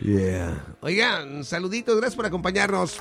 [0.01, 0.77] Yeah.
[0.81, 3.01] Oigan, saluditos, gracias por acompañarnos.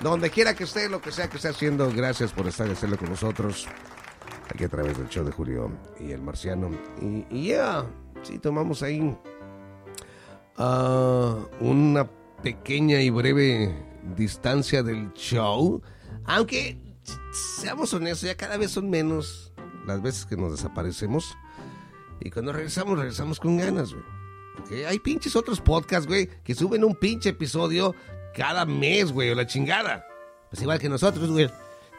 [0.00, 2.98] Donde quiera que esté, lo que sea que esté haciendo, gracias por estar y hacerlo
[2.98, 3.66] con nosotros.
[4.56, 6.70] Aquí a través del show de Julio y el Marciano.
[7.02, 7.84] Y, y yeah,
[8.22, 9.14] sí, tomamos ahí
[10.56, 12.08] ah, una
[12.42, 13.76] pequeña y breve
[14.16, 15.82] distancia del show.
[16.24, 16.78] Aunque,
[17.60, 19.52] seamos honestos, ya cada vez son menos
[19.86, 21.36] las veces que nos desaparecemos.
[22.22, 24.86] Y cuando regresamos, regresamos con ganas, güey.
[24.86, 27.94] Hay pinches otros podcasts, güey, que suben un pinche episodio
[28.34, 30.06] cada mes, güey, o la chingada.
[30.48, 31.50] Pues igual que nosotros, güey.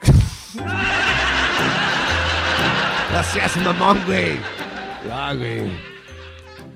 [3.12, 4.38] Gracias, mamón, güey.
[5.12, 5.72] Ah, güey.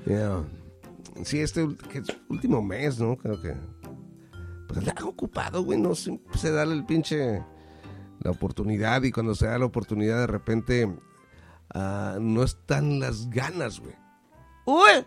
[0.06, 0.40] Ya.
[1.24, 3.16] Sí, este ul- que es último mes, ¿no?
[3.16, 3.54] Creo que.
[4.66, 5.78] Pues andaba ocupado, güey.
[5.78, 7.42] No empecé a darle el pinche.
[8.20, 9.02] La oportunidad.
[9.02, 10.92] Y cuando se da la oportunidad, de repente.
[11.74, 13.94] ah, no están las ganas, güey.
[14.64, 15.04] Uy,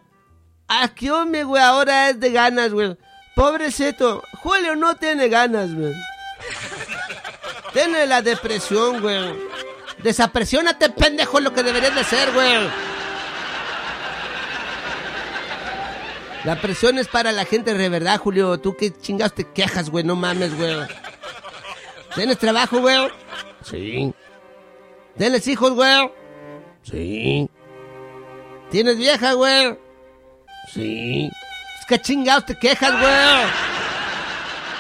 [0.67, 2.97] aquí hombre, güey, ahora es de ganas, güey.
[3.35, 5.93] Pobrecito, Julio no tiene ganas, güey.
[7.73, 9.33] Tiene la depresión, güey.
[10.05, 12.59] Desapresiónate, pendejo, lo que deberías de ser, güey.
[16.43, 18.59] La presión es para la gente de verdad, Julio.
[18.59, 20.03] Tú qué chingados te quejas, güey.
[20.03, 20.77] No mames, güey.
[22.13, 23.09] ¿Tienes trabajo, güey?
[23.63, 24.13] Sí,
[25.17, 26.11] ¿Tienes hijos, güey?
[26.83, 27.49] sí,
[28.69, 29.75] ¿Tienes vieja, güey?
[30.71, 31.31] sí.
[31.79, 33.47] Es que chingados te quejas, güey.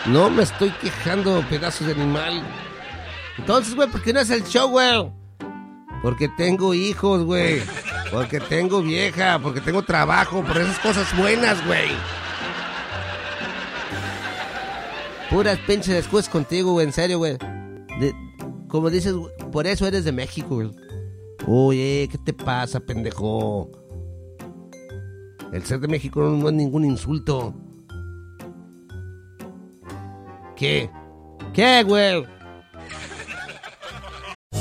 [0.05, 2.43] No me estoy quejando, pedazos de animal.
[3.37, 5.11] Entonces, güey, ¿por qué no es el show, güey?
[6.01, 7.61] Porque tengo hijos, güey.
[8.11, 11.89] Porque tengo vieja, porque tengo trabajo, por esas cosas buenas, güey.
[15.29, 17.37] Puras pinches excusas contigo, güey, en serio, güey.
[18.67, 20.71] Como dices, güey, por eso eres de México, güey.
[21.47, 23.71] Oye, ¿qué te pasa, pendejo?
[25.51, 27.53] El ser de México no es ningún insulto.
[30.55, 30.89] ¿Qué?
[31.53, 32.34] ¿Qué, güey?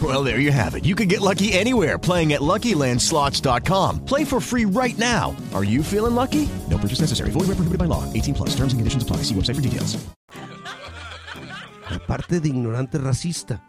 [0.00, 0.84] Well, there you have it.
[0.84, 4.04] You can get lucky anywhere playing at LuckyLandSlots.com.
[4.04, 5.34] Play for free right now.
[5.52, 6.48] Are you feeling lucky?
[6.70, 7.30] No purchase necessary.
[7.30, 8.04] Void where prohibited by law.
[8.12, 8.50] 18 plus.
[8.50, 9.24] Terms and conditions apply.
[9.24, 9.98] See website for details.
[11.90, 13.60] Aparte de ignorante racista.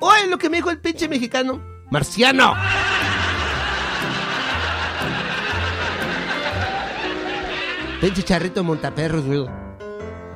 [0.00, 1.62] Oye, lo que me dijo el pinche mexicano.
[1.90, 2.54] ¡Marciano!
[8.00, 9.63] Pinche charrito montaperros, güey.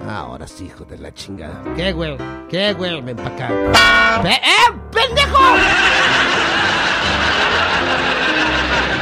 [0.07, 1.63] Ahora sí, hijo de la chingada.
[1.77, 2.17] ¿Qué, güey?
[2.49, 3.01] ¿Qué, güey?
[3.01, 3.49] Ven pa' acá.
[4.25, 5.39] ¡Eh, pendejo!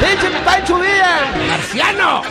[0.00, 1.20] ¡Pinche Pancho Villa!
[1.48, 2.22] ¡Marciano!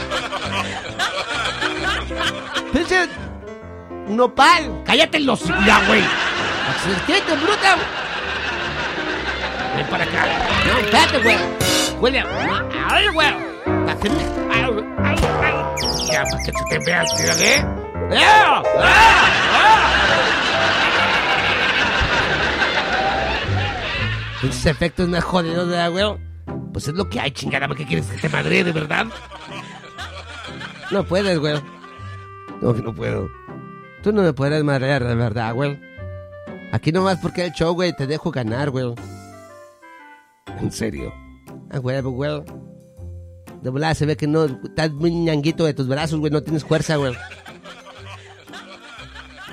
[2.73, 3.07] ¡Pinche
[4.07, 4.83] Nopal!
[4.85, 6.03] ¡Cállate los ya, güey!
[6.69, 7.75] ¡Acércate, bruta!
[9.77, 10.25] Ven para acá.
[10.67, 11.37] No, espérate, güey.
[11.99, 12.25] Huele a...
[12.89, 13.27] ¡Ay, güey!
[13.27, 15.15] Ay, ay.
[16.11, 17.84] Ya, para que se te veas, ¿eh?
[18.11, 18.63] ¡Ah!
[18.79, 19.25] ¡Ah!
[24.41, 26.05] Pinches efectos jodidos, ¿verdad, güey?
[26.71, 27.67] Pues es lo que hay, chingada.
[27.67, 29.07] ¿Por qué quieres que te madre, de verdad?
[30.91, 31.55] No puedes, güey.
[32.61, 33.29] No, que no puedo.
[34.03, 35.79] Tú no me puedes madrear, de verdad, güey.
[36.71, 38.93] Aquí nomás porque el show, güey, te dejo ganar, güey.
[40.59, 41.13] En serio.
[41.71, 42.43] Ah, güey, güey.
[43.61, 44.45] De volada se ve que no...
[44.45, 46.31] Estás muy ñanguito de tus brazos, güey.
[46.31, 47.15] No tienes fuerza, güey.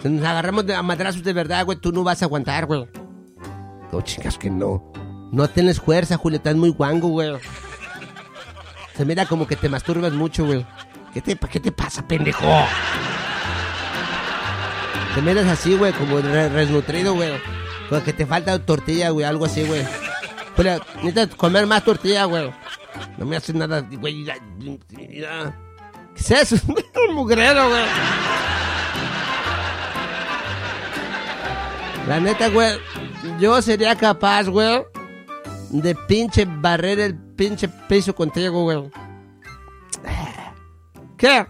[0.03, 2.87] Si nos agarramos de, a madrazos de verdad, güey, tú no vas a aguantar, güey.
[3.93, 4.93] No, chingas que no.
[5.31, 6.39] No tienes fuerza, Julio.
[6.39, 7.35] Estás muy guango, güey.
[8.97, 10.67] Se mira como que te masturbas mucho, güey.
[11.15, 12.45] ¿Qué te, ¿Qué te pasa, pendejo?
[15.15, 17.31] Te miras así, güey, como re- desnutrido, güey.
[17.89, 19.83] Como que te falta tortilla, güey, algo así, güey.
[20.57, 22.51] Julio, necesitas comer más tortilla, güey.
[23.19, 24.25] No me haces nada, güey.
[24.25, 25.25] ¿Qué
[26.17, 26.57] es eso?
[27.09, 27.85] Un mugrero, güey.
[32.09, 32.79] La neta, güey,
[33.39, 34.83] yo sería capaz, güey,
[35.71, 38.91] de pinche barrer el pinche piso contigo, güey.
[41.17, 41.47] ¿Qué?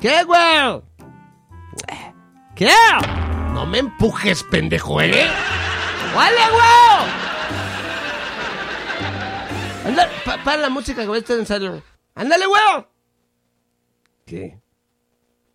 [0.00, 0.82] ¿Qué, güey?
[2.54, 2.70] ¿Qué?
[3.52, 5.26] No me empujes, pendejo, ¿eh?
[6.14, 7.10] ¡Vale, güey!
[9.86, 11.82] Anda, pa- para la música, güey, esto es en serio.
[12.14, 12.86] ¡Ándale, güey!
[14.24, 14.60] ¿Qué?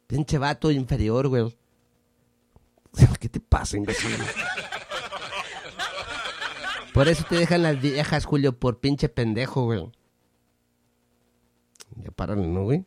[0.07, 1.57] Pinche vato inferior, güey.
[3.19, 4.11] ¿Qué te pasa, imbécil?
[6.93, 9.89] Por eso te dejan las viejas, Julio, por pinche pendejo, güey.
[11.95, 12.85] Ya párale, ¿no, güey?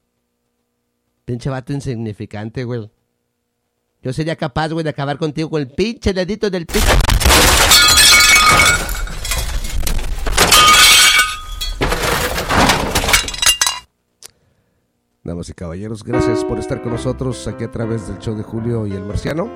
[1.24, 2.90] Pinche vato insignificante, güey.
[4.02, 6.86] Yo sería capaz, güey, de acabar contigo con el pinche dedito del pito.
[15.22, 18.86] Damas y caballeros, gracias por estar con nosotros aquí a través del show de Julio
[18.86, 19.48] y el Marciano.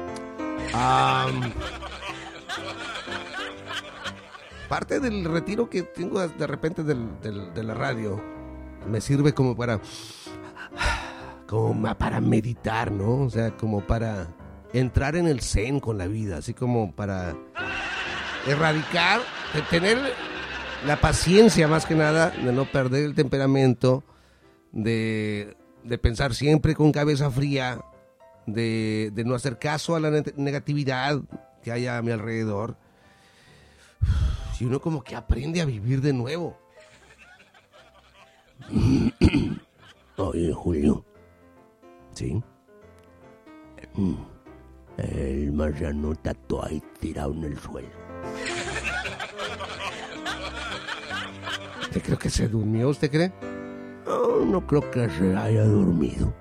[4.68, 8.22] Parte del retiro que tengo de repente de la radio
[8.86, 9.80] me sirve como para
[11.46, 13.22] como para meditar, ¿no?
[13.22, 14.28] O sea, como para
[14.74, 17.34] entrar en el zen con la vida, así como para
[18.46, 19.20] erradicar,
[19.54, 19.98] de tener
[20.86, 24.04] la paciencia más que nada, de no perder el temperamento,
[24.72, 25.56] de
[26.02, 27.80] pensar siempre con cabeza fría,
[28.52, 31.20] de, de no hacer caso a la ne- negatividad
[31.62, 32.76] que haya a mi alrededor.
[34.60, 36.58] Y uno como que aprende a vivir de nuevo.
[40.16, 41.04] Oye, Julio.
[42.12, 42.42] ¿Sí?
[44.96, 47.88] El marciano está todo ahí tirado en el suelo.
[51.82, 52.88] ¿Usted creo que se durmió?
[52.88, 53.32] ¿Usted cree?
[54.06, 56.34] No, no creo que se haya dormido.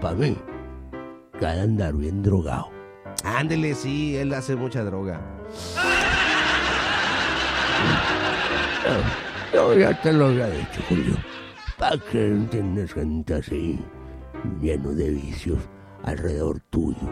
[0.00, 0.36] Para mí,
[1.42, 2.70] que de andar bien drogado.
[3.24, 5.20] Ándele, sí, él hace mucha droga.
[9.52, 11.16] Yo ya te lo había dicho, Julio.
[11.76, 13.84] ¿Para qué tienes gente así,
[14.60, 15.58] lleno de vicios,
[16.04, 17.10] alrededor tuyo?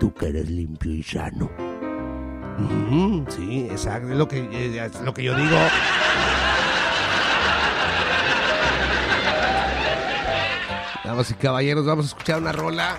[0.00, 1.50] Tú que eres limpio y sano.
[3.28, 5.58] Sí, exacto, es lo que, eh, es lo que yo digo.
[11.04, 12.98] Damas y caballeros, vamos a escuchar una rola.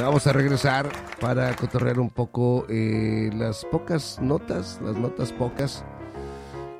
[0.00, 0.90] Vamos a regresar
[1.20, 5.84] para cotorrear un poco eh, las pocas notas, las notas pocas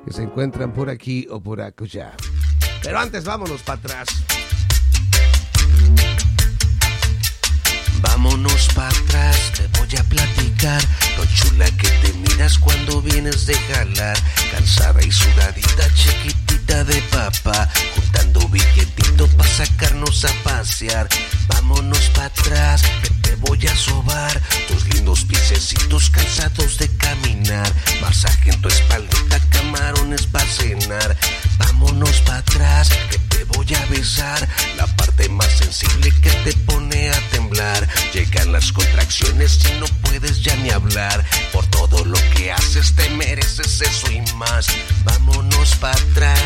[0.05, 2.13] que se encuentran por aquí o por acullá.
[2.81, 4.07] Pero antes vámonos para atrás.
[8.01, 10.81] Vámonos para atrás, te voy a platicar
[11.17, 14.17] lo chula que te miras cuando vienes de jalar,
[14.51, 18.47] cansada y sudadita, chiquitita de papá, juntando
[19.23, 21.07] billetito para sacarnos a pasear.
[21.47, 27.71] Vámonos para atrás, que te voy a sobar tus lindos piececitos cansados de caminar,
[28.01, 31.17] masaje en tu espaldita, camarones para cenar.
[31.57, 37.09] Vámonos para atrás, que te voy a besar la parte más sensible que te pone
[37.09, 37.87] a temblar.
[38.13, 41.23] Llegan las contracciones y no puedes ya ni hablar.
[41.51, 44.67] Por todo lo que haces te mereces eso y más.
[45.03, 46.39] Vámonos para atrás.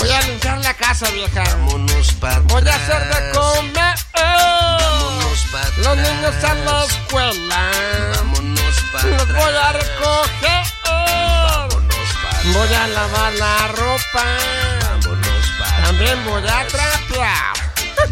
[0.00, 1.42] Voy a limpiar la casa, vieja.
[1.44, 2.52] Vámonos para atrás.
[2.52, 3.94] Voy a hacer de comer.
[4.14, 5.78] Vámonos para atrás.
[5.84, 7.70] Los niños a la escuela.
[8.16, 9.44] Vámonos para Los atrás.
[9.44, 10.64] voy a recoger.
[10.84, 14.24] Vámonos para Voy a lavar la ropa.
[15.84, 17.54] Vámonos para También voy a trapear.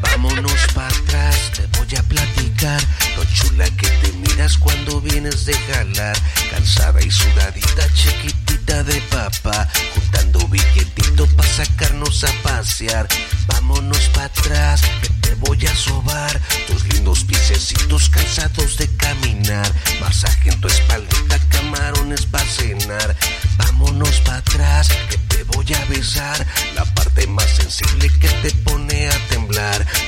[0.02, 2.80] Vámonos para atrás, te voy a platicar
[3.16, 6.16] lo chula que te miras cuando vienes de jalar,
[6.50, 13.08] cansada y sudadita, chiquitita de papá, juntando billetito para sacarnos a pasear.
[13.46, 16.40] Vámonos para atrás, que te voy a sobar.
[16.66, 19.70] Tus lindos piececitos cansados de caminar,
[20.00, 23.16] masaje en tu espaldita, camarones para cenar.
[23.56, 26.46] Vámonos para atrás, que te voy a besar.
[26.74, 29.18] La parte más sensible que te pone a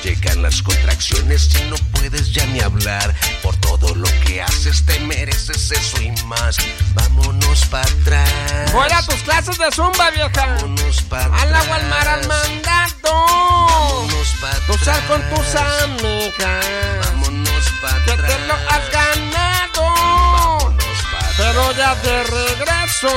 [0.03, 3.14] Llegan las contracciones y no puedes ya ni hablar.
[3.42, 6.57] Por todo lo que haces te mereces eso y más.
[6.95, 8.72] Vámonos para atrás.
[8.72, 10.47] Voy a tus clases de zumba, vieja.
[10.47, 12.86] Vámonos para Al agua, al mar, al mandado.
[13.03, 16.66] Vámonos para Tú sal con tus amigas.
[17.05, 18.32] Vámonos para Que atrás.
[18.32, 19.95] te lo has ganado.
[20.38, 23.12] Vámonos para Pero ya de regreso.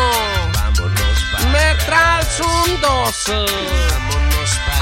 [0.53, 3.31] Vámonos para Me traes un 12.
[3.31, 4.16] Vámonos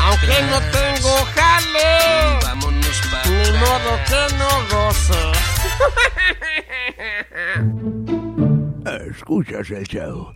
[0.05, 1.89] Aunque no tengo jale.
[2.43, 5.21] Vámonos para Ni modo que no goce.
[9.09, 10.31] Escuchas el show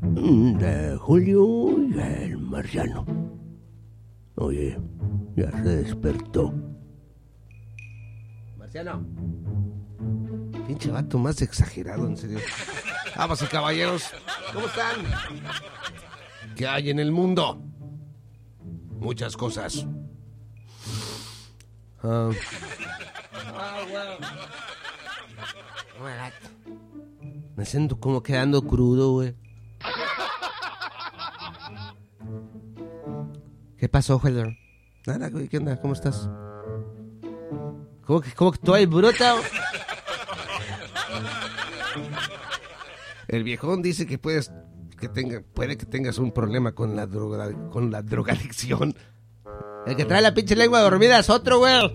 [0.00, 1.42] de Julio
[1.80, 3.04] y el marciano.
[4.36, 4.78] Oye,
[5.34, 6.54] ya se despertó.
[8.56, 9.04] Marciano.
[10.68, 12.38] Pinche vato más exagerado, en serio.
[13.16, 14.12] Damas y caballeros,
[14.52, 14.96] ¿cómo están?
[16.54, 17.67] ¿Qué hay en el mundo?
[18.98, 19.86] Muchas cosas.
[22.02, 22.30] Ah,
[27.56, 29.34] Me siento como quedando crudo, güey.
[33.76, 34.56] ¿Qué pasó, Heather?
[35.06, 35.80] nada, ¿qué onda?
[35.80, 36.28] ¿Cómo estás?
[38.04, 39.24] ¿Cómo que, cómo que bruto?
[43.28, 44.50] El viejón dice que puedes
[45.00, 48.94] que tenga puede que tengas un problema con la droga con la drogadicción.
[49.86, 51.92] El que trae la pinche lengua dormida es otro, güey.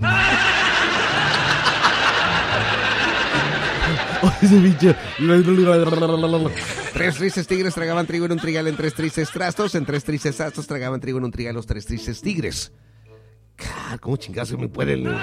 [6.93, 9.75] Tres tristes tigres tragaban trigo en un trigal en tres tristes trastos.
[9.75, 12.71] En tres tristes trastos tragaban trigo en un trigal los tres tristes tigres.
[13.55, 15.03] Car, ¿Cómo chingazo me pueden...?
[15.03, 15.19] Los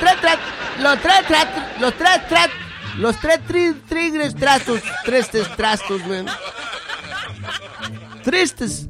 [0.00, 0.38] tres, tra-
[0.82, 2.50] los tres, tra- los tres, tra-
[2.98, 6.24] los tres tri- tigres trastos, tristes trastos, güey.
[8.22, 8.88] Tristes.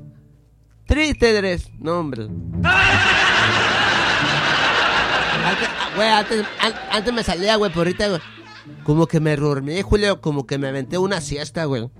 [0.86, 2.28] Tristes, no, hombre.
[5.44, 8.20] Antes, güey, antes, an- antes me salía, güey, pero ahorita, güey,
[8.84, 11.90] como que me dormí, Julio, como que me aventé una siesta, güey.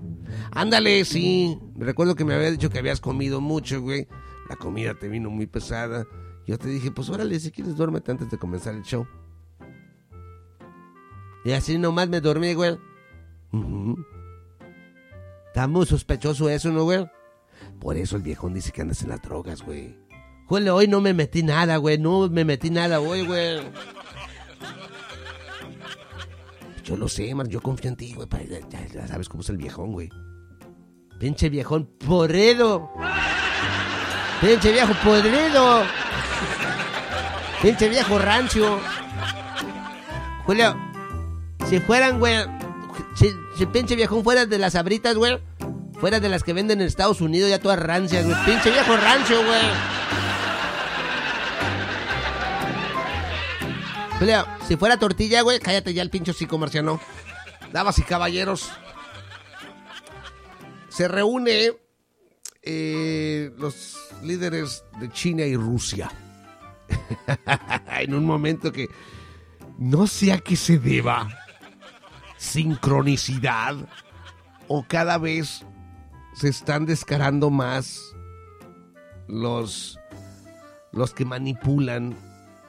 [0.51, 1.57] Ándale, sí.
[1.77, 4.07] Recuerdo que me había dicho que habías comido mucho, güey.
[4.49, 6.05] La comida te vino muy pesada.
[6.47, 9.07] Yo te dije, pues órale, si quieres duérmete antes de comenzar el show.
[11.43, 12.77] Y así nomás me dormí, güey.
[15.47, 17.09] Está muy sospechoso eso, ¿no, güey?
[17.79, 19.97] Por eso el viejón dice que andas en las drogas, güey.
[20.47, 21.97] Julio, hoy no me metí nada, güey.
[21.97, 23.59] No me metí nada hoy, güey.
[26.83, 27.47] Yo lo sé, man.
[27.47, 28.27] Yo confío en ti, güey.
[28.69, 30.09] Ya, sabes cómo es el viejón, güey.
[31.19, 32.91] Pinche viejón podrido.
[34.41, 35.83] Pinche viejo podrido.
[37.61, 38.79] Pinche viejo rancio.
[40.45, 40.75] Julio,
[41.69, 42.35] si fueran, güey.
[43.15, 45.37] Si, pinche viejón fuera de las abritas, güey.
[45.99, 48.37] Fuera de las que venden en Estados Unidos, ya todas rancias, güey.
[48.45, 49.61] Pinche viejo rancio, güey.
[54.17, 56.99] Julio, si fuera tortilla, güey, cállate ya el pinche hocico marciano.
[57.71, 58.71] Damas y caballeros,
[60.89, 61.73] se reúne
[62.63, 66.11] eh, los líderes de China y Rusia.
[67.99, 68.87] en un momento que
[69.77, 71.29] no sé a qué se deba.
[72.39, 73.75] Sincronicidad.
[74.67, 75.65] O cada vez
[76.33, 78.15] se están descarando más
[79.27, 79.99] los,
[80.91, 82.15] los que manipulan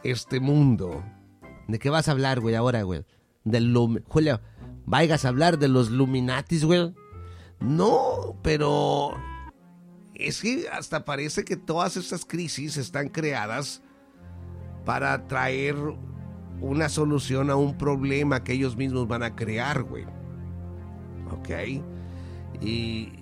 [0.03, 1.03] este mundo.
[1.68, 3.05] ¿De qué vas a hablar, güey, ahora, güey?
[3.45, 3.73] Del.
[4.09, 4.41] Julio,
[4.87, 6.95] ¿vayas a hablar de los Luminatis, güey?
[7.61, 9.14] No, pero
[10.14, 13.83] es que hasta parece que todas estas crisis están creadas
[14.85, 15.77] para traer
[16.61, 20.05] una solución a un problema que ellos mismos van a crear, güey.
[21.31, 21.49] ¿Ok?
[22.61, 23.13] Y,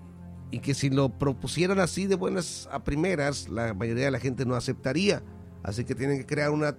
[0.50, 4.44] y que si lo propusieran así de buenas a primeras, la mayoría de la gente
[4.44, 5.22] no aceptaría.
[5.62, 6.76] Así que tienen que crear una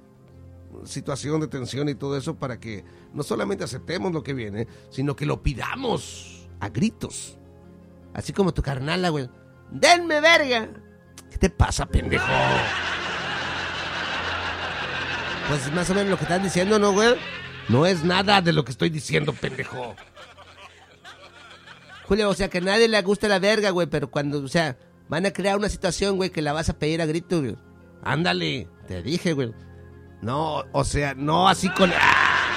[0.83, 2.83] situación de tensión y todo eso para que
[3.13, 7.37] no solamente aceptemos lo que viene, sino que lo pidamos a gritos.
[8.13, 9.29] Así como tu carnala, güey.
[9.71, 10.69] ¡Denme verga!
[11.29, 12.25] ¿Qué te pasa, pendejo?
[15.49, 17.15] Pues más o menos lo que están diciendo, ¿no, güey?
[17.69, 19.95] No es nada de lo que estoy diciendo, pendejo.
[22.07, 24.77] Julio, o sea, que a nadie le gusta la verga, güey, pero cuando, o sea,
[25.07, 27.57] van a crear una situación, güey, que la vas a pedir a gritos, güey.
[28.03, 28.67] Ándale.
[28.87, 29.51] Te dije, güey.
[30.21, 31.91] No, o sea, no así con...
[31.95, 32.49] ¡Ah!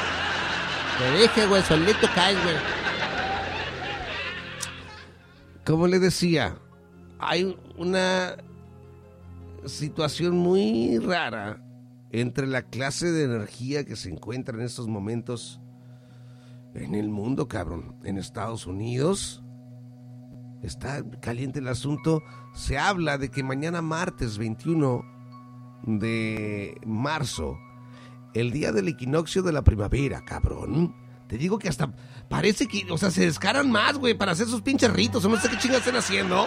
[0.98, 2.56] Te dije, güey, solito caes, güey.
[5.64, 6.56] Como le decía,
[7.18, 8.36] hay una
[9.64, 11.61] situación muy rara
[12.12, 15.60] entre la clase de energía que se encuentra en estos momentos
[16.74, 17.96] en el mundo, cabrón.
[18.04, 19.42] En Estados Unidos
[20.62, 22.22] está caliente el asunto.
[22.54, 25.02] Se habla de que mañana martes 21
[25.84, 27.58] de marzo,
[28.34, 30.94] el día del equinoccio de la primavera, cabrón.
[31.28, 31.94] Te digo que hasta
[32.28, 35.24] parece que, o sea, se descaran más, güey, para hacer sus pinches ritos.
[35.24, 36.46] No sé qué chingas están haciendo.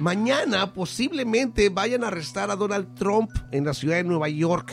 [0.00, 4.72] Mañana posiblemente vayan a arrestar a Donald Trump en la ciudad de Nueva York.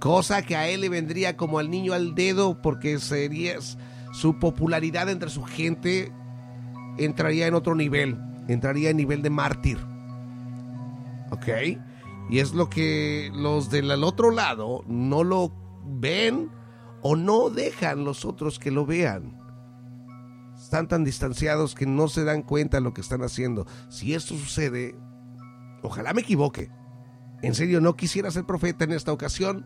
[0.00, 3.58] Cosa que a él le vendría como al niño al dedo porque sería
[4.12, 6.10] su popularidad entre su gente
[6.96, 9.78] entraría en otro nivel, entraría en nivel de mártir.
[11.30, 11.48] ¿Ok?
[12.30, 15.52] Y es lo que los del otro lado no lo
[15.84, 16.48] ven
[17.02, 19.38] o no dejan los otros que lo vean.
[20.68, 23.66] Están tan distanciados que no se dan cuenta de lo que están haciendo.
[23.88, 24.94] Si esto sucede,
[25.82, 26.70] ojalá me equivoque.
[27.40, 29.64] En serio, no quisiera ser profeta en esta ocasión,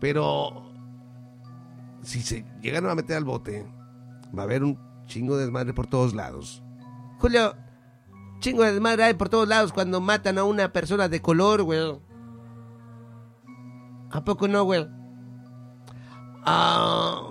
[0.00, 0.70] pero
[2.02, 3.66] si se llegan a meter al bote,
[4.32, 6.62] va a haber un chingo de desmadre por todos lados.
[7.18, 7.56] Julio,
[8.38, 11.80] chingo de desmadre hay por todos lados cuando matan a una persona de color, güey.
[14.12, 14.86] ¿A poco no, güey?
[16.44, 17.22] Ah,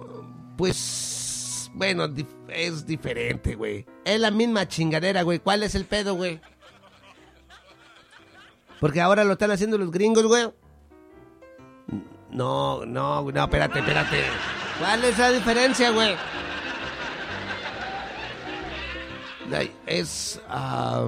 [0.57, 3.86] pues, bueno, dif- es diferente, güey.
[4.04, 5.39] Es la misma chingadera, güey.
[5.39, 6.39] ¿Cuál es el pedo, güey?
[8.80, 10.52] Porque ahora lo están haciendo los gringos, güey.
[12.32, 14.24] No, no, no, espérate, espérate.
[14.80, 16.16] ¿Cuál es la diferencia, güey?
[19.86, 20.41] Es.
[20.50, 21.08] ah,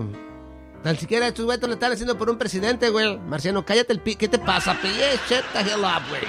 [0.84, 3.18] tan siquiera estos güeyes lo están haciendo por un presidente, güey.
[3.18, 4.16] Marciano, cállate el pi.
[4.16, 4.88] ¿Qué te pasa, pi?
[5.30, 6.22] Shut the hell up, güey.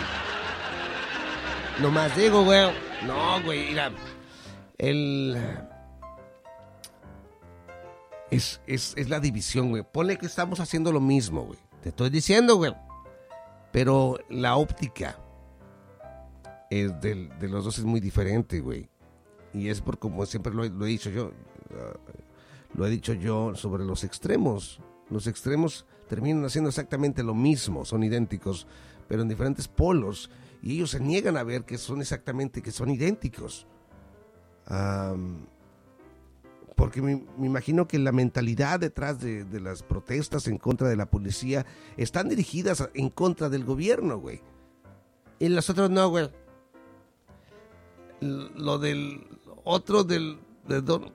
[1.81, 2.71] Nomás digo, güey.
[3.07, 3.93] No, güey, mira.
[4.79, 5.37] El.
[8.31, 9.83] Es, es, es la división, güey.
[9.91, 11.59] Ponle que estamos haciendo lo mismo, güey.
[11.83, 12.75] Te estoy diciendo, güey.
[13.73, 15.19] Pero la óptica
[16.71, 18.89] es del- de los dos es muy diferente, güey.
[19.55, 21.33] Y es por como siempre lo lo he dicho yo.
[21.73, 21.97] ah,
[22.75, 24.81] lo he dicho yo sobre los extremos.
[25.11, 28.67] Los extremos terminan haciendo exactamente lo mismo, son idénticos,
[29.09, 30.31] pero en diferentes polos.
[30.61, 33.67] Y ellos se niegan a ver que son exactamente, que son idénticos.
[34.69, 35.47] Am,
[36.77, 41.67] porque me, imagino que la mentalidad detrás de, las protestas en contra de la policía
[41.97, 44.41] están dirigidas en contra del gobierno, güey.
[45.41, 46.31] Y los otros no, güey.
[48.21, 49.27] Lo del
[49.65, 50.39] otro del...
[50.67, 51.13] de don-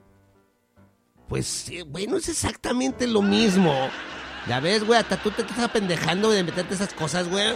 [1.28, 3.72] pues, bueno, es exactamente lo mismo.
[4.46, 7.54] Ya ves, güey, hasta tú te estás apendejando de meterte esas cosas, güey.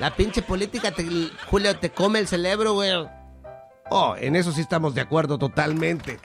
[0.00, 0.94] La pinche política,
[1.50, 2.90] Julio, te come el cerebro, güey.
[3.94, 6.18] Oh, en eso sí estamos de acuerdo totalmente.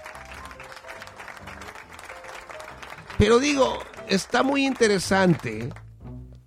[3.17, 5.67] Pero digo, está muy interesante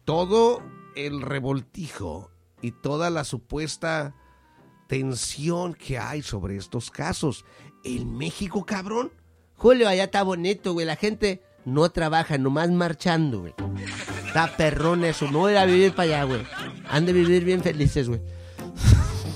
[0.06, 0.62] todo
[0.96, 2.30] el revoltijo
[2.62, 4.14] y toda la supuesta
[4.86, 7.44] tensión que hay sobre estos casos.
[7.84, 9.12] En México, cabrón.
[9.56, 10.86] Julio, allá está bonito, güey.
[10.86, 13.54] La gente no trabaja, nomás marchando, güey.
[14.26, 15.30] Está perrón eso.
[15.30, 16.46] No voy a ir a vivir para allá, güey.
[16.88, 18.22] Han de vivir bien felices, güey.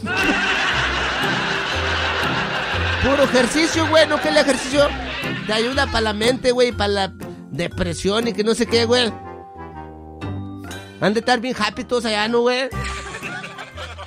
[3.04, 4.08] Puro ejercicio, güey.
[4.08, 4.88] ¿No que el ejercicio
[5.46, 6.72] te ayuda para la mente, güey?
[6.72, 7.12] Para la
[7.50, 9.12] depresión y que no sé qué, güey.
[11.02, 12.70] Han de estar bien happy todos allá, ¿no, güey?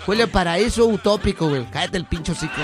[0.03, 1.63] Julio, paraíso utópico, güey.
[1.69, 2.55] Cállate el pincho hocico.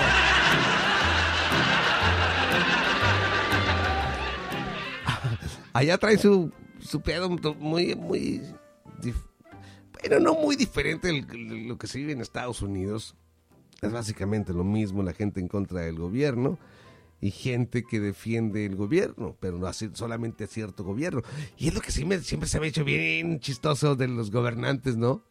[5.73, 8.41] Allá trae su, su pedo muy, muy...
[9.99, 11.21] Bueno, no muy diferente de
[11.67, 13.15] lo que se vive en Estados Unidos.
[13.83, 16.57] Es básicamente lo mismo, la gente en contra del gobierno
[17.21, 21.21] y gente que defiende el gobierno, pero no así, solamente a cierto gobierno.
[21.57, 24.31] Y es lo que sí me- siempre se me ha hecho bien chistoso de los
[24.31, 25.23] gobernantes, ¿no?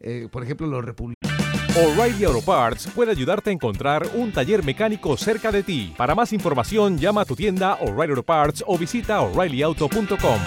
[0.00, 1.34] Eh, por ejemplo, los republicanos.
[1.76, 5.92] O'Reilly Auto Parts puede ayudarte a encontrar un taller mecánico cerca de ti.
[5.96, 10.40] Para más información, llama a tu tienda O'Reilly Auto Parts o visita oreillyauto.com.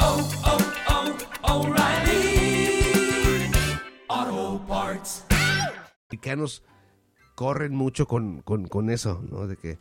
[4.10, 5.26] Auto Parts.
[6.10, 6.64] americanos
[7.38, 9.46] corren mucho con, con- con eso, ¿no?
[9.46, 9.78] De que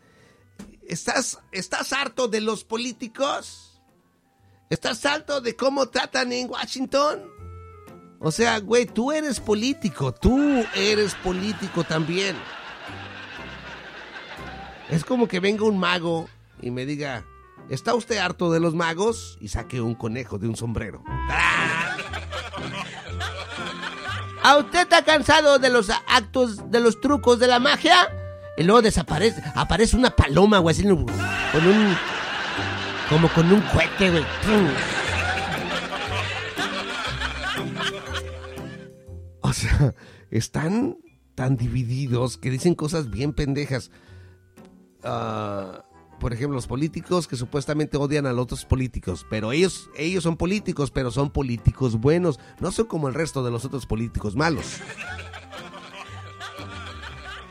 [0.86, 3.80] ¿estás, ¿estás harto de los políticos?
[4.68, 7.22] ¿Estás harto de cómo tratan en Washington?
[8.20, 10.38] O sea, güey, tú eres político, tú
[10.74, 12.36] eres político también.
[14.90, 16.28] Es como que venga un mago
[16.60, 17.24] y me diga,
[17.70, 19.38] ¿está usted harto de los magos?
[19.40, 21.02] Y saque un conejo de un sombrero.
[24.46, 27.96] ¿A usted está cansado de los actos, de los trucos de la magia?
[28.56, 31.96] Y luego desaparece, aparece una paloma, güey, así, con un...
[33.08, 34.24] Como con un cohete, güey.
[39.40, 39.94] O sea,
[40.30, 40.96] están
[41.34, 43.90] tan divididos que dicen cosas bien pendejas.
[45.02, 45.85] Ah,
[46.18, 50.36] por ejemplo, los políticos que supuestamente odian a los otros políticos, pero ellos, ellos son
[50.36, 54.78] políticos, pero son políticos buenos, no son como el resto de los otros políticos malos.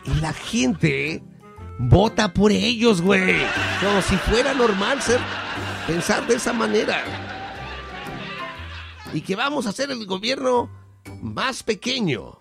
[0.05, 1.23] Y la gente
[1.79, 3.37] vota por ellos, güey.
[3.81, 5.19] Como si fuera normal ser,
[5.87, 7.03] pensar de esa manera.
[9.13, 10.69] Y que vamos a hacer el gobierno
[11.21, 12.39] más pequeño.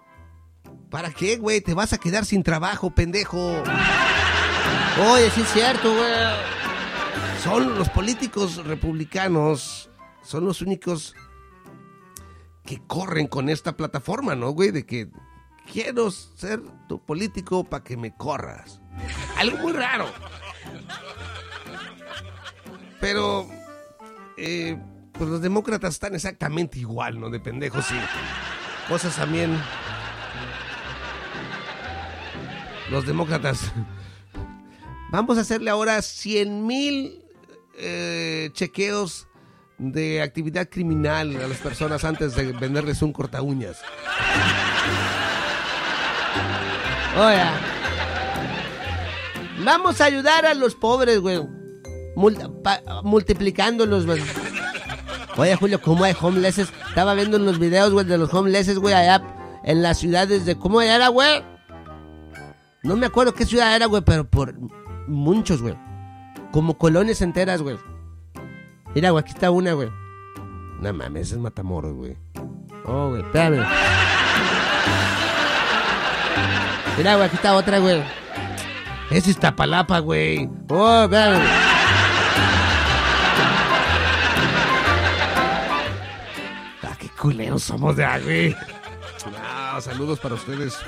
[0.90, 1.60] ¿Para qué, güey?
[1.60, 3.62] Te vas a quedar sin trabajo, pendejo.
[4.96, 6.12] Oye, sí es cierto, güey.
[7.42, 9.90] Son los políticos republicanos,
[10.22, 11.16] son los únicos
[12.64, 14.70] que corren con esta plataforma, ¿no, güey?
[14.70, 15.10] De que
[15.70, 18.80] quiero ser tu político para que me corras.
[19.36, 20.06] Algo muy raro.
[23.00, 23.48] Pero,
[24.36, 24.78] eh,
[25.12, 27.30] pues los demócratas están exactamente igual, ¿no?
[27.30, 29.60] De pendejos y cosas también.
[32.90, 33.72] Los demócratas.
[35.14, 37.22] Vamos a hacerle ahora 100 mil
[37.78, 39.28] eh, chequeos
[39.78, 43.80] de actividad criminal a las personas antes de venderles un corta uñas.
[47.16, 47.44] Oye,
[49.64, 51.40] vamos a ayudar a los pobres, güey.
[53.04, 54.20] Multiplicándolos, güey.
[55.36, 56.72] Oye, Julio, ¿cómo hay homelesses?
[56.88, 59.22] Estaba viendo los videos, güey, de los homelesses, güey, allá
[59.62, 60.56] en las ciudades de...
[60.56, 61.44] ¿Cómo era, güey?
[62.82, 64.52] No me acuerdo qué ciudad era, güey, pero por
[65.06, 65.76] muchos, güey.
[66.52, 67.76] como colonias enteras, güey.
[68.94, 69.90] Mira, güey, aquí está una, güey.
[70.80, 72.16] No mames, es Matamoros, güey.
[72.84, 73.66] Oh, güey, espérame.
[76.96, 78.02] Mira, güey, aquí está otra, güey.
[79.10, 80.48] Es Iztapalapa, güey.
[80.68, 81.42] Oh, espérame.
[86.82, 88.56] Ah, qué culeros somos de güey.
[89.32, 90.78] No, saludos para ustedes.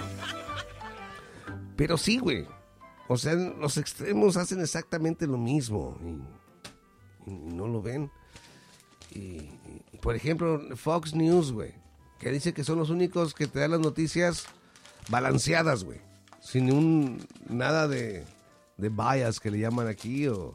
[1.76, 2.46] Pero sí, güey.
[3.08, 5.96] O sea, los extremos hacen exactamente lo mismo.
[7.26, 8.10] Y, no lo ven.
[9.14, 9.50] Y,
[10.00, 11.74] por ejemplo, Fox News, güey.
[12.18, 14.46] Que dice que son los únicos que te dan las noticias
[15.08, 16.00] balanceadas, güey.
[16.40, 18.24] Sin un nada de,
[18.76, 20.54] de bias que le llaman aquí o,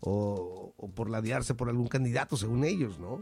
[0.00, 3.20] o, o por ladearse por algún candidato, según ellos, ¿no?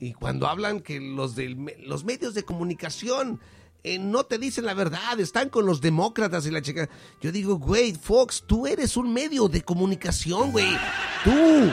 [0.00, 3.40] Y cuando hablan que los, me- los medios de comunicación
[3.84, 6.88] eh, no te dicen la verdad, están con los demócratas y la chica.
[7.20, 10.76] Yo digo, güey, Fox, tú eres un medio de comunicación, güey.
[11.24, 11.70] Tú.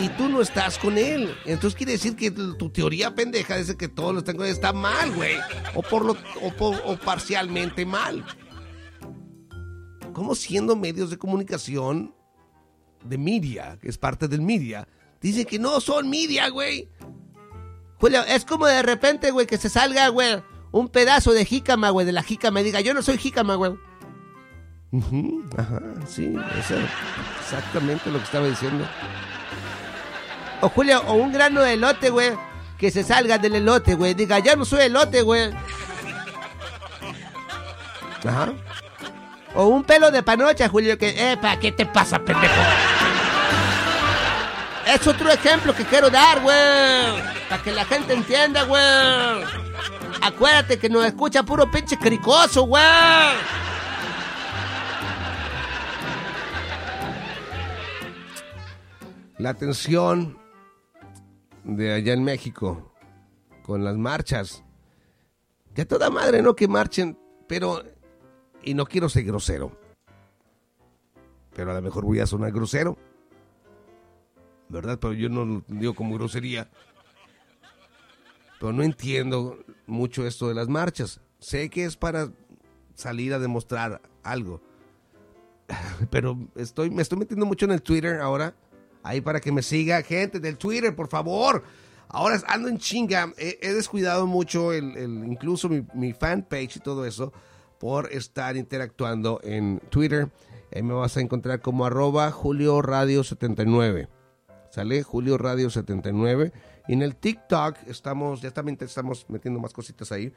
[0.00, 1.34] Y tú no estás con él.
[1.44, 4.72] Entonces quiere decir que tu teoría pendeja dice que todos los están con él está
[4.72, 5.36] mal, güey.
[5.74, 8.24] O, por lo, o, o parcialmente mal.
[10.12, 12.14] ¿Cómo siendo medios de comunicación
[13.04, 14.88] de media, que es parte del media,
[15.20, 16.88] dicen que no son media, güey?
[18.00, 20.42] Julio, es como de repente, güey, que se salga, güey,
[20.72, 23.72] un pedazo de jícama, güey, de la jícama y diga, yo no soy jícama, güey.
[25.56, 26.90] Ajá, sí, eso es
[27.40, 28.86] exactamente lo que estaba diciendo.
[30.62, 32.32] O Julio, o un grano de elote, güey,
[32.78, 35.50] que se salga del elote, güey, diga, yo no soy elote, güey.
[38.26, 38.52] Ajá.
[39.54, 42.54] O un pelo de panocha, Julio, que, epa, ¿qué te pasa, pendejo?
[44.94, 47.22] Es otro ejemplo que quiero dar, güey.
[47.48, 48.82] Para que la gente entienda, güey.
[50.20, 52.82] Acuérdate que nos escucha puro pinche cricoso, güey.
[59.38, 60.36] La tensión
[61.62, 62.92] de allá en México
[63.62, 64.64] con las marchas.
[65.72, 67.16] Que a toda madre no que marchen,
[67.46, 67.84] pero...
[68.62, 69.70] Y no quiero ser grosero.
[71.54, 72.98] Pero a lo mejor voy a sonar grosero.
[74.70, 74.98] ¿Verdad?
[75.00, 76.70] Pero yo no lo digo como grosería.
[78.58, 81.20] Pero no entiendo mucho esto de las marchas.
[81.40, 82.30] Sé que es para
[82.94, 84.62] salir a demostrar algo.
[86.10, 88.54] Pero estoy, me estoy metiendo mucho en el Twitter ahora.
[89.02, 90.02] Ahí para que me siga.
[90.02, 91.64] Gente del Twitter, por favor.
[92.08, 93.32] Ahora ando en chinga.
[93.38, 94.96] He, descuidado mucho el,
[95.26, 97.32] incluso mi, fanpage y todo eso
[97.78, 100.28] por estar interactuando en Twitter.
[100.72, 104.08] Ahí me vas a encontrar como arroba Julio Radio 79.
[104.70, 105.02] ¿Sale?
[105.02, 106.52] Julio Radio 79.
[106.88, 110.32] Y en el TikTok estamos, ya también estamos metiendo más cositas ahí.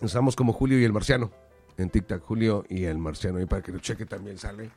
[0.00, 1.30] Estamos como Julio y el Marciano.
[1.76, 3.40] En TikTok, Julio y el Marciano.
[3.40, 4.70] Y para que lo cheque también sale.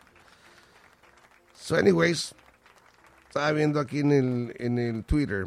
[1.53, 2.33] So, anyways,
[3.27, 5.45] estaba viendo aquí en el, en el Twitter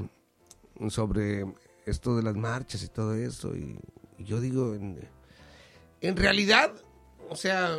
[0.88, 1.44] sobre
[1.86, 3.54] esto de las marchas y todo eso.
[3.54, 3.78] Y,
[4.18, 5.08] y yo digo, en,
[6.00, 6.72] en realidad,
[7.28, 7.78] o sea,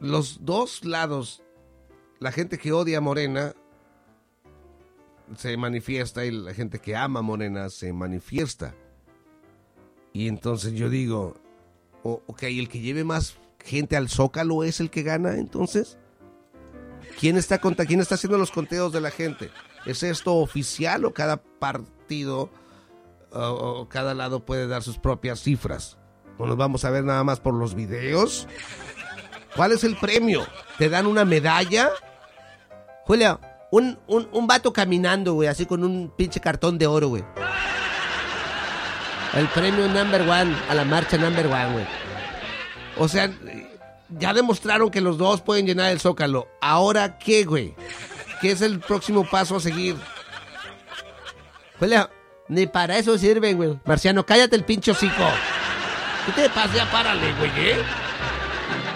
[0.00, 1.42] los dos lados,
[2.20, 3.54] la gente que odia a Morena
[5.36, 8.74] se manifiesta y la gente que ama a Morena se manifiesta.
[10.12, 11.34] Y entonces yo digo,
[12.02, 15.98] o- ok, el que lleve más gente al Zócalo es el que gana, entonces.
[17.20, 19.50] ¿Quién está, conta ¿Quién está haciendo los conteos de la gente?
[19.84, 22.50] ¿Es esto oficial o cada partido
[23.30, 25.98] o, o cada lado puede dar sus propias cifras?
[26.38, 28.46] ¿O nos vamos a ver nada más por los videos?
[29.54, 30.46] ¿Cuál es el premio?
[30.78, 31.90] ¿Te dan una medalla?
[33.06, 33.40] Julio,
[33.70, 37.24] un, un, un vato caminando, güey, así con un pinche cartón de oro, güey.
[39.34, 41.84] El premio number one a la marcha number one, güey.
[42.98, 43.30] O sea,
[44.08, 46.48] ya demostraron que los dos pueden llenar el zócalo.
[46.60, 47.74] ¿Ahora qué, güey?
[48.40, 49.96] ¿Qué es el próximo paso a seguir?
[51.78, 52.08] Julio,
[52.48, 53.78] ni para eso sirve, güey.
[53.84, 55.24] Marciano, cállate el pinche hocico.
[56.26, 56.74] ¿Qué te pasa?
[56.74, 57.76] Ya párale, güey, ¿eh?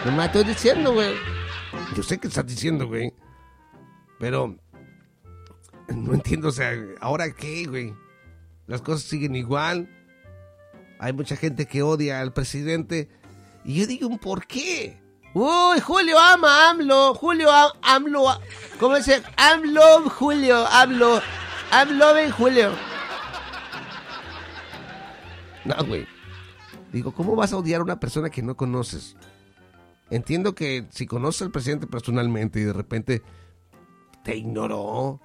[0.05, 1.15] No me estoy diciendo, güey.
[1.95, 3.13] Yo sé que estás diciendo, güey.
[4.21, 4.57] Pero
[5.89, 7.93] no entiendo, o sea, ¿ahora qué, güey?
[8.69, 9.89] Las cosas siguen igual.
[11.01, 13.09] Hay mucha gente que odia al presidente.
[13.65, 15.01] Y yo digo, ¿por qué?
[15.35, 17.15] Uy, Julio ama AMLO.
[17.15, 18.27] Julio a- AMLO.
[18.79, 19.23] ¿Cómo dice?
[19.37, 20.67] AMLO, Julio.
[20.67, 21.21] AMLO.
[21.73, 22.71] AMLO en Julio.
[25.65, 26.07] No, güey.
[26.93, 29.17] Digo, ¿cómo vas a odiar a una persona que no conoces?
[30.11, 33.23] Entiendo que si conoces al presidente personalmente y de repente
[34.23, 35.21] te ignoró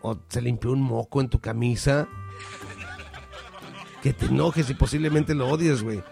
[0.00, 2.08] o se limpió un moco en tu camisa,
[4.02, 6.02] que te enojes y posiblemente lo odies, güey.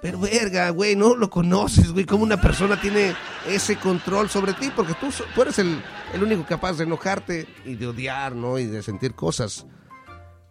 [0.00, 2.04] Pero verga, güey, no lo conoces, güey.
[2.04, 3.14] ¿Cómo una persona tiene
[3.48, 4.70] ese control sobre ti?
[4.74, 5.82] Porque tú, tú eres el,
[6.12, 8.58] el único capaz de enojarte y de odiar, ¿no?
[8.58, 9.66] Y de sentir cosas.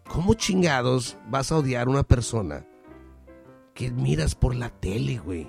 [0.07, 2.65] ¿Cómo chingados vas a odiar a una persona
[3.75, 5.47] que miras por la tele, güey?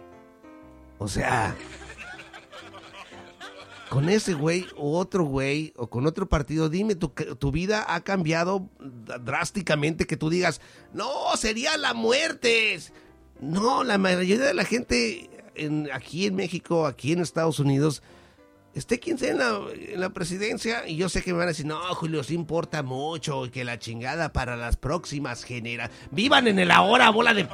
[0.99, 1.57] O sea,
[3.95, 8.01] con ese güey o otro güey o con otro partido, dime, tu, tu vida ha
[8.01, 10.61] cambiado drásticamente que tú digas,
[10.93, 12.77] no, sería la muerte.
[13.41, 18.03] No, la mayoría de la gente en, aquí en México, aquí en Estados Unidos,
[18.75, 21.53] esté quien sea en la, en la presidencia, y yo sé que me van a
[21.53, 26.09] decir, no, Julio, sí importa mucho, y que la chingada para las próximas generaciones.
[26.11, 27.47] Vivan en el ahora, bola de...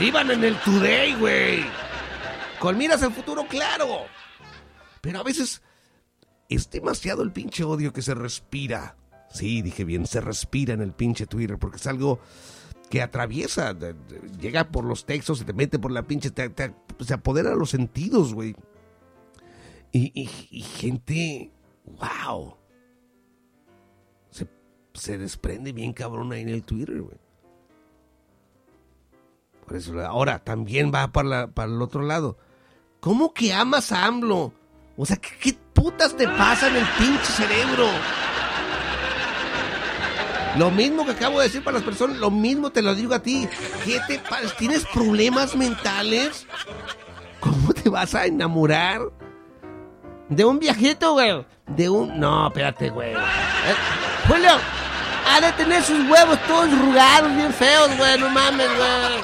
[0.00, 1.64] Vivan en el today, güey.
[2.58, 4.06] Con miras al futuro, claro.
[5.02, 5.60] Pero a veces
[6.48, 8.96] es demasiado el pinche odio que se respira.
[9.28, 12.20] Sí, dije bien, se respira en el pinche Twitter, porque es algo
[12.90, 13.74] que atraviesa,
[14.38, 17.70] llega por los textos, se te mete por la pinche, te- se apodera de los
[17.70, 18.54] sentidos, güey.
[19.92, 21.50] Y, y- y gente,
[21.86, 22.56] wow.
[24.30, 24.46] Se,
[24.94, 27.16] se desprende bien cabrón ahí en el Twitter, güey.
[29.66, 32.36] Por eso, ahora también va para, la- para el otro lado.
[33.00, 34.52] ¿Cómo que amas a AMLO?
[34.96, 37.88] O sea, ¿qué, putas te pasa en el pinche cerebro?
[40.58, 43.22] Lo mismo que acabo de decir para las personas, lo mismo te lo digo a
[43.22, 43.48] ti.
[43.84, 44.54] ¿Qué te pasa?
[44.58, 46.46] ¿Tienes problemas mentales?
[47.40, 49.00] ¿Cómo te vas a enamorar?
[50.28, 51.44] De un viejito, güey.
[51.66, 52.20] De un...
[52.20, 53.12] No, espérate, güey.
[53.12, 53.74] Eh,
[54.28, 54.52] Julio,
[55.28, 58.18] ha de tener sus huevos todos rugados, bien feos, güey.
[58.18, 59.22] No mames, güey.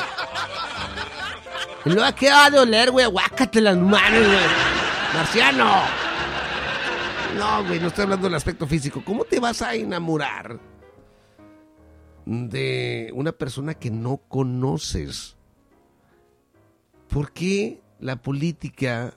[1.84, 3.06] Luego, ¿qué va de oler, güey?
[3.06, 4.67] Guácate las manos, güey.
[5.14, 5.70] Marciano.
[7.36, 9.02] No, güey, no estoy hablando del aspecto físico.
[9.04, 10.60] ¿Cómo te vas a enamorar
[12.26, 15.36] de una persona que no conoces?
[17.08, 19.14] ¿Por qué la política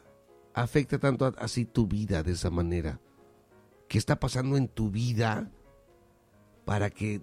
[0.54, 3.00] afecta tanto así tu vida de esa manera?
[3.88, 5.52] ¿Qué está pasando en tu vida
[6.64, 7.22] para que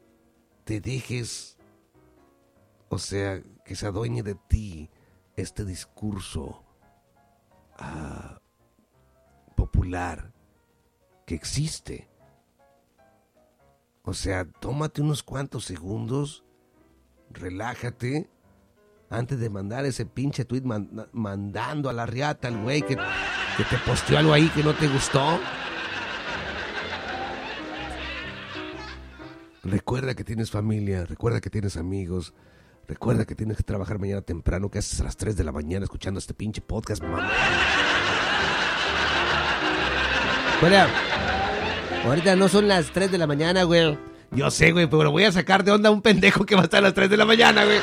[0.64, 1.56] te dejes,
[2.90, 4.90] o sea, que se adueñe de ti
[5.36, 6.62] este discurso
[7.78, 8.38] ah,
[9.59, 10.32] popular
[11.26, 12.09] que existe?
[14.04, 16.44] O sea, tómate unos cuantos segundos,
[17.30, 18.30] relájate,
[19.11, 23.64] antes de mandar ese pinche tweet man- mandando a la riata al güey que, que
[23.68, 25.38] te posteó algo ahí que no te gustó.
[29.64, 32.32] Recuerda que tienes familia, recuerda que tienes amigos,
[32.86, 35.84] recuerda que tienes que trabajar mañana temprano, que haces a las 3 de la mañana
[35.84, 37.28] escuchando este pinche podcast, mamá.
[42.04, 43.96] Ahorita no son las 3 de la mañana, güey.
[44.30, 46.64] Yo sé, güey, pero voy a sacar de onda a un pendejo que va a
[46.64, 47.78] estar a las 3 de la mañana, güey.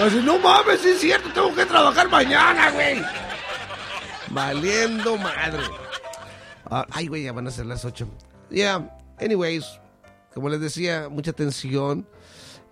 [0.00, 3.00] A decir, no mames, es cierto, tengo que trabajar mañana, güey.
[4.30, 5.62] Valiendo madre.
[6.64, 8.08] Ah, ay, güey, ya van a ser las 8.
[8.50, 9.80] Yeah, anyways,
[10.32, 12.06] como les decía, mucha tensión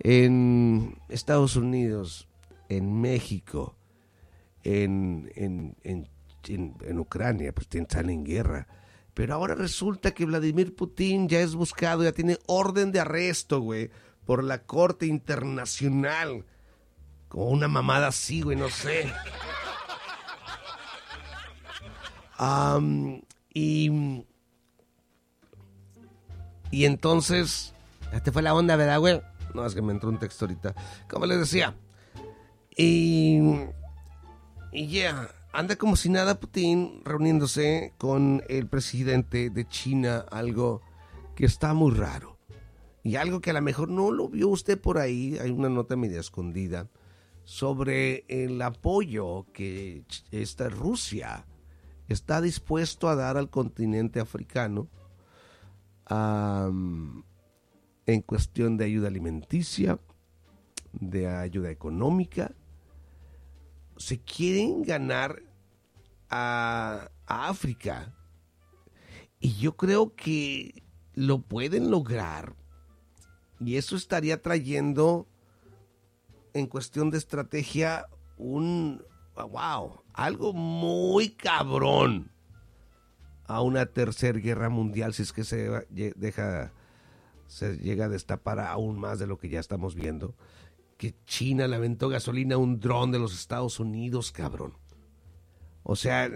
[0.01, 2.29] en Estados Unidos,
[2.69, 3.77] en México,
[4.65, 6.09] en, en, en,
[6.49, 8.67] en- Ucrania, pues están en guerra.
[9.15, 13.91] Pero ahora resulta que Vladimir Putin ya es buscado, ya tiene orden de arresto, güey,
[14.25, 16.47] por la Corte Internacional.
[17.29, 19.13] Como una mamada así, güey, no sé.
[22.37, 23.23] Am,
[23.55, 24.25] y.
[26.71, 27.75] Y entonces.
[28.13, 29.23] Este fue la onda, ¿verdad, güey?
[29.55, 30.75] No, es que me entró un texto ahorita.
[31.09, 31.75] Como les decía.
[32.77, 33.39] Y.
[34.73, 35.29] Y ya.
[35.53, 40.25] Anda como si nada Putin reuniéndose con el presidente de China.
[40.31, 40.81] Algo
[41.37, 42.39] que está muy raro.
[43.05, 45.37] Y algo que a lo mejor no lo vio usted por ahí.
[45.39, 46.89] Hay una nota media escondida.
[47.45, 51.45] Sobre el apoyo que esta Rusia
[52.09, 54.89] está dispuesto a dar al continente africano
[56.09, 57.25] en
[58.27, 59.99] cuestión de ayuda alimenticia,
[60.93, 62.53] de ayuda económica.
[64.03, 65.45] Se quieren ganar
[66.29, 68.13] a, África.
[69.39, 70.83] Y yo creo que
[71.15, 72.57] lo pueden lograr.
[73.61, 75.29] Y eso estaría trayendo,
[76.53, 79.05] en cuestión de estrategia, un,
[79.37, 82.33] wow, algo muy cabrón
[83.45, 85.87] a una tercera guerra mundial si es que se
[86.17, 86.73] deja
[87.47, 90.35] se llega a destapar aún más de lo que ya estamos viendo
[91.03, 94.79] que China le aventó gasolina a un dron de los Estados Unidos cabrón
[95.83, 96.31] o sea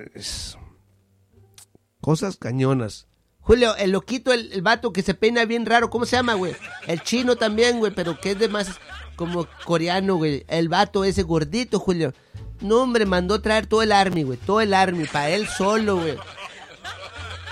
[2.00, 3.06] cosas cañonas
[3.42, 6.56] Julio, el loquito, el, el vato que se peina bien raro, ¿cómo se llama, güey?
[6.88, 8.72] El chino también, güey, pero que es de más...
[9.14, 10.44] como coreano, güey.
[10.48, 12.12] El vato ese gordito, Julio.
[12.60, 14.36] No, hombre, mandó traer todo el army, güey.
[14.36, 16.16] Todo el army, para él solo, güey.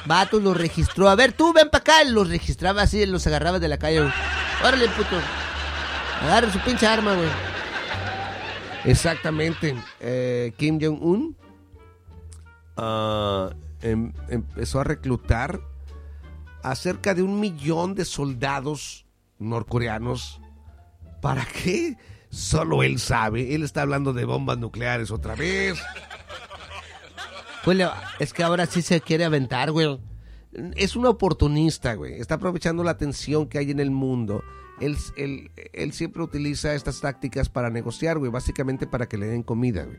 [0.05, 1.09] Vato los registró.
[1.09, 2.03] A ver, tú ven para acá.
[2.03, 4.13] Los registraba así, los agarraba de la calle, güey.
[4.65, 5.44] Órale, puto.
[6.25, 7.29] Agarra su pinche arma, güey.
[8.85, 9.75] Exactamente.
[10.01, 11.37] Eh, Kim Jong-un
[12.79, 13.51] ah,
[13.83, 15.61] em- empezó a reclutar
[16.63, 19.05] a cerca de un millón de soldados
[19.39, 20.41] norcoreanos.
[21.21, 21.99] ¿Para qué?
[22.31, 23.55] Solo él sabe.
[23.55, 25.79] Él está hablando de bombas nucleares otra vez.
[28.19, 29.99] Es que ahora sí se quiere aventar, güey.
[30.77, 32.15] Es un oportunista, güey.
[32.15, 34.43] Está aprovechando la tensión que hay en el mundo.
[34.81, 38.31] Él, él- él siempre utiliza estas tácticas para negociar, güey.
[38.31, 39.99] Básicamente para que le den comida, güey.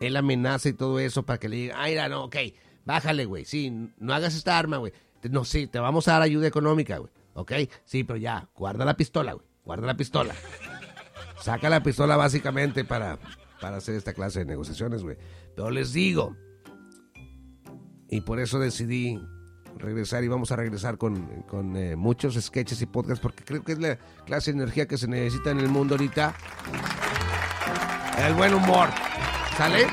[0.00, 2.36] Él amenaza y todo eso para que le diga, ay, no, ok,
[2.84, 3.44] bájale, güey.
[3.44, 4.92] Sí, no hagas esta arma, güey.
[5.30, 7.12] No, sí, te vamos a dar ayuda económica, güey.
[7.34, 7.52] Ok,
[7.84, 9.46] sí, pero ya, guarda la pistola, güey.
[9.64, 10.34] Guarda la pistola.
[11.40, 13.18] Saca la pistola básicamente para,
[13.60, 15.16] para hacer esta clase de negociaciones, güey.
[15.54, 16.36] Pero les digo,
[18.08, 19.20] y por eso decidí
[19.82, 23.72] regresar y vamos a regresar con, con, eh, muchos sketches y podcasts porque creo que
[23.72, 26.34] es la clase de energía que se necesita en el mundo ahorita.
[28.18, 28.88] El buen humor.
[29.56, 29.86] ¿Sale?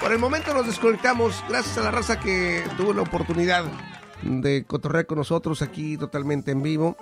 [0.00, 3.64] Por el momento nos desconectamos gracias a la raza que tuvo la oportunidad
[4.22, 6.96] de cotorrear con nosotros aquí totalmente en vivo.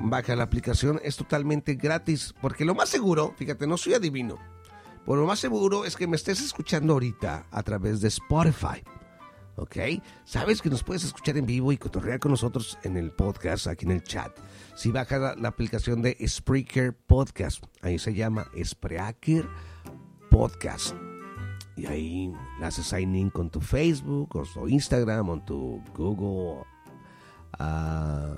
[0.00, 4.38] Baja la aplicación, es totalmente gratis porque lo más seguro, fíjate, no soy adivino,
[5.04, 8.82] pero lo más seguro es que me estés escuchando ahorita a través de Spotify.
[9.56, 9.76] ¿Ok?
[10.24, 13.84] Sabes que nos puedes escuchar en vivo y cotorrear con nosotros en el podcast, aquí
[13.84, 14.36] en el chat.
[14.74, 19.46] Si bajas la, la aplicación de Spreaker Podcast, ahí se llama Spreaker
[20.30, 20.94] Podcast.
[21.76, 22.32] Y ahí
[22.62, 26.64] haces sign in con tu Facebook o tu Instagram o tu Google.
[27.58, 28.36] ah,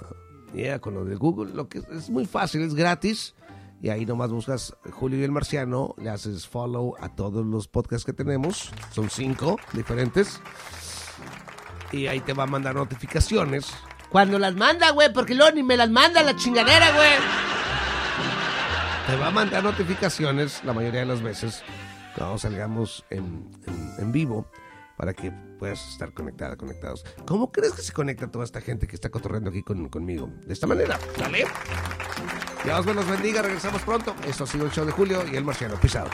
[0.55, 1.53] yeah, con lo de Google.
[1.53, 3.35] Lo que es muy fácil, es gratis.
[3.83, 8.07] Y ahí nomás buscas Julio y el Marciano, le haces follow a todos los podcasts
[8.07, 8.71] que tenemos.
[8.93, 10.41] Son cinco diferentes.
[11.95, 13.72] Y ahí te va a mandar notificaciones.
[14.11, 17.11] Cuando las manda, güey, porque luego ni me las manda la chingadera, güey.
[19.07, 21.62] Te va a mandar notificaciones la mayoría de las veces
[22.16, 24.51] cuando salgamos en, en- en vivo
[24.97, 27.05] para que puedas estar conectada, conectados.
[27.26, 30.30] ¿Cómo crees que se conecta toda esta gente que está cotorreando aquí con- conmigo?
[30.47, 31.45] De esta manera, ¿sale?
[32.64, 34.14] Dios me los bendiga, regresamos pronto.
[34.26, 36.11] Esto ha sido el show de Julio y el Marciano Pisado.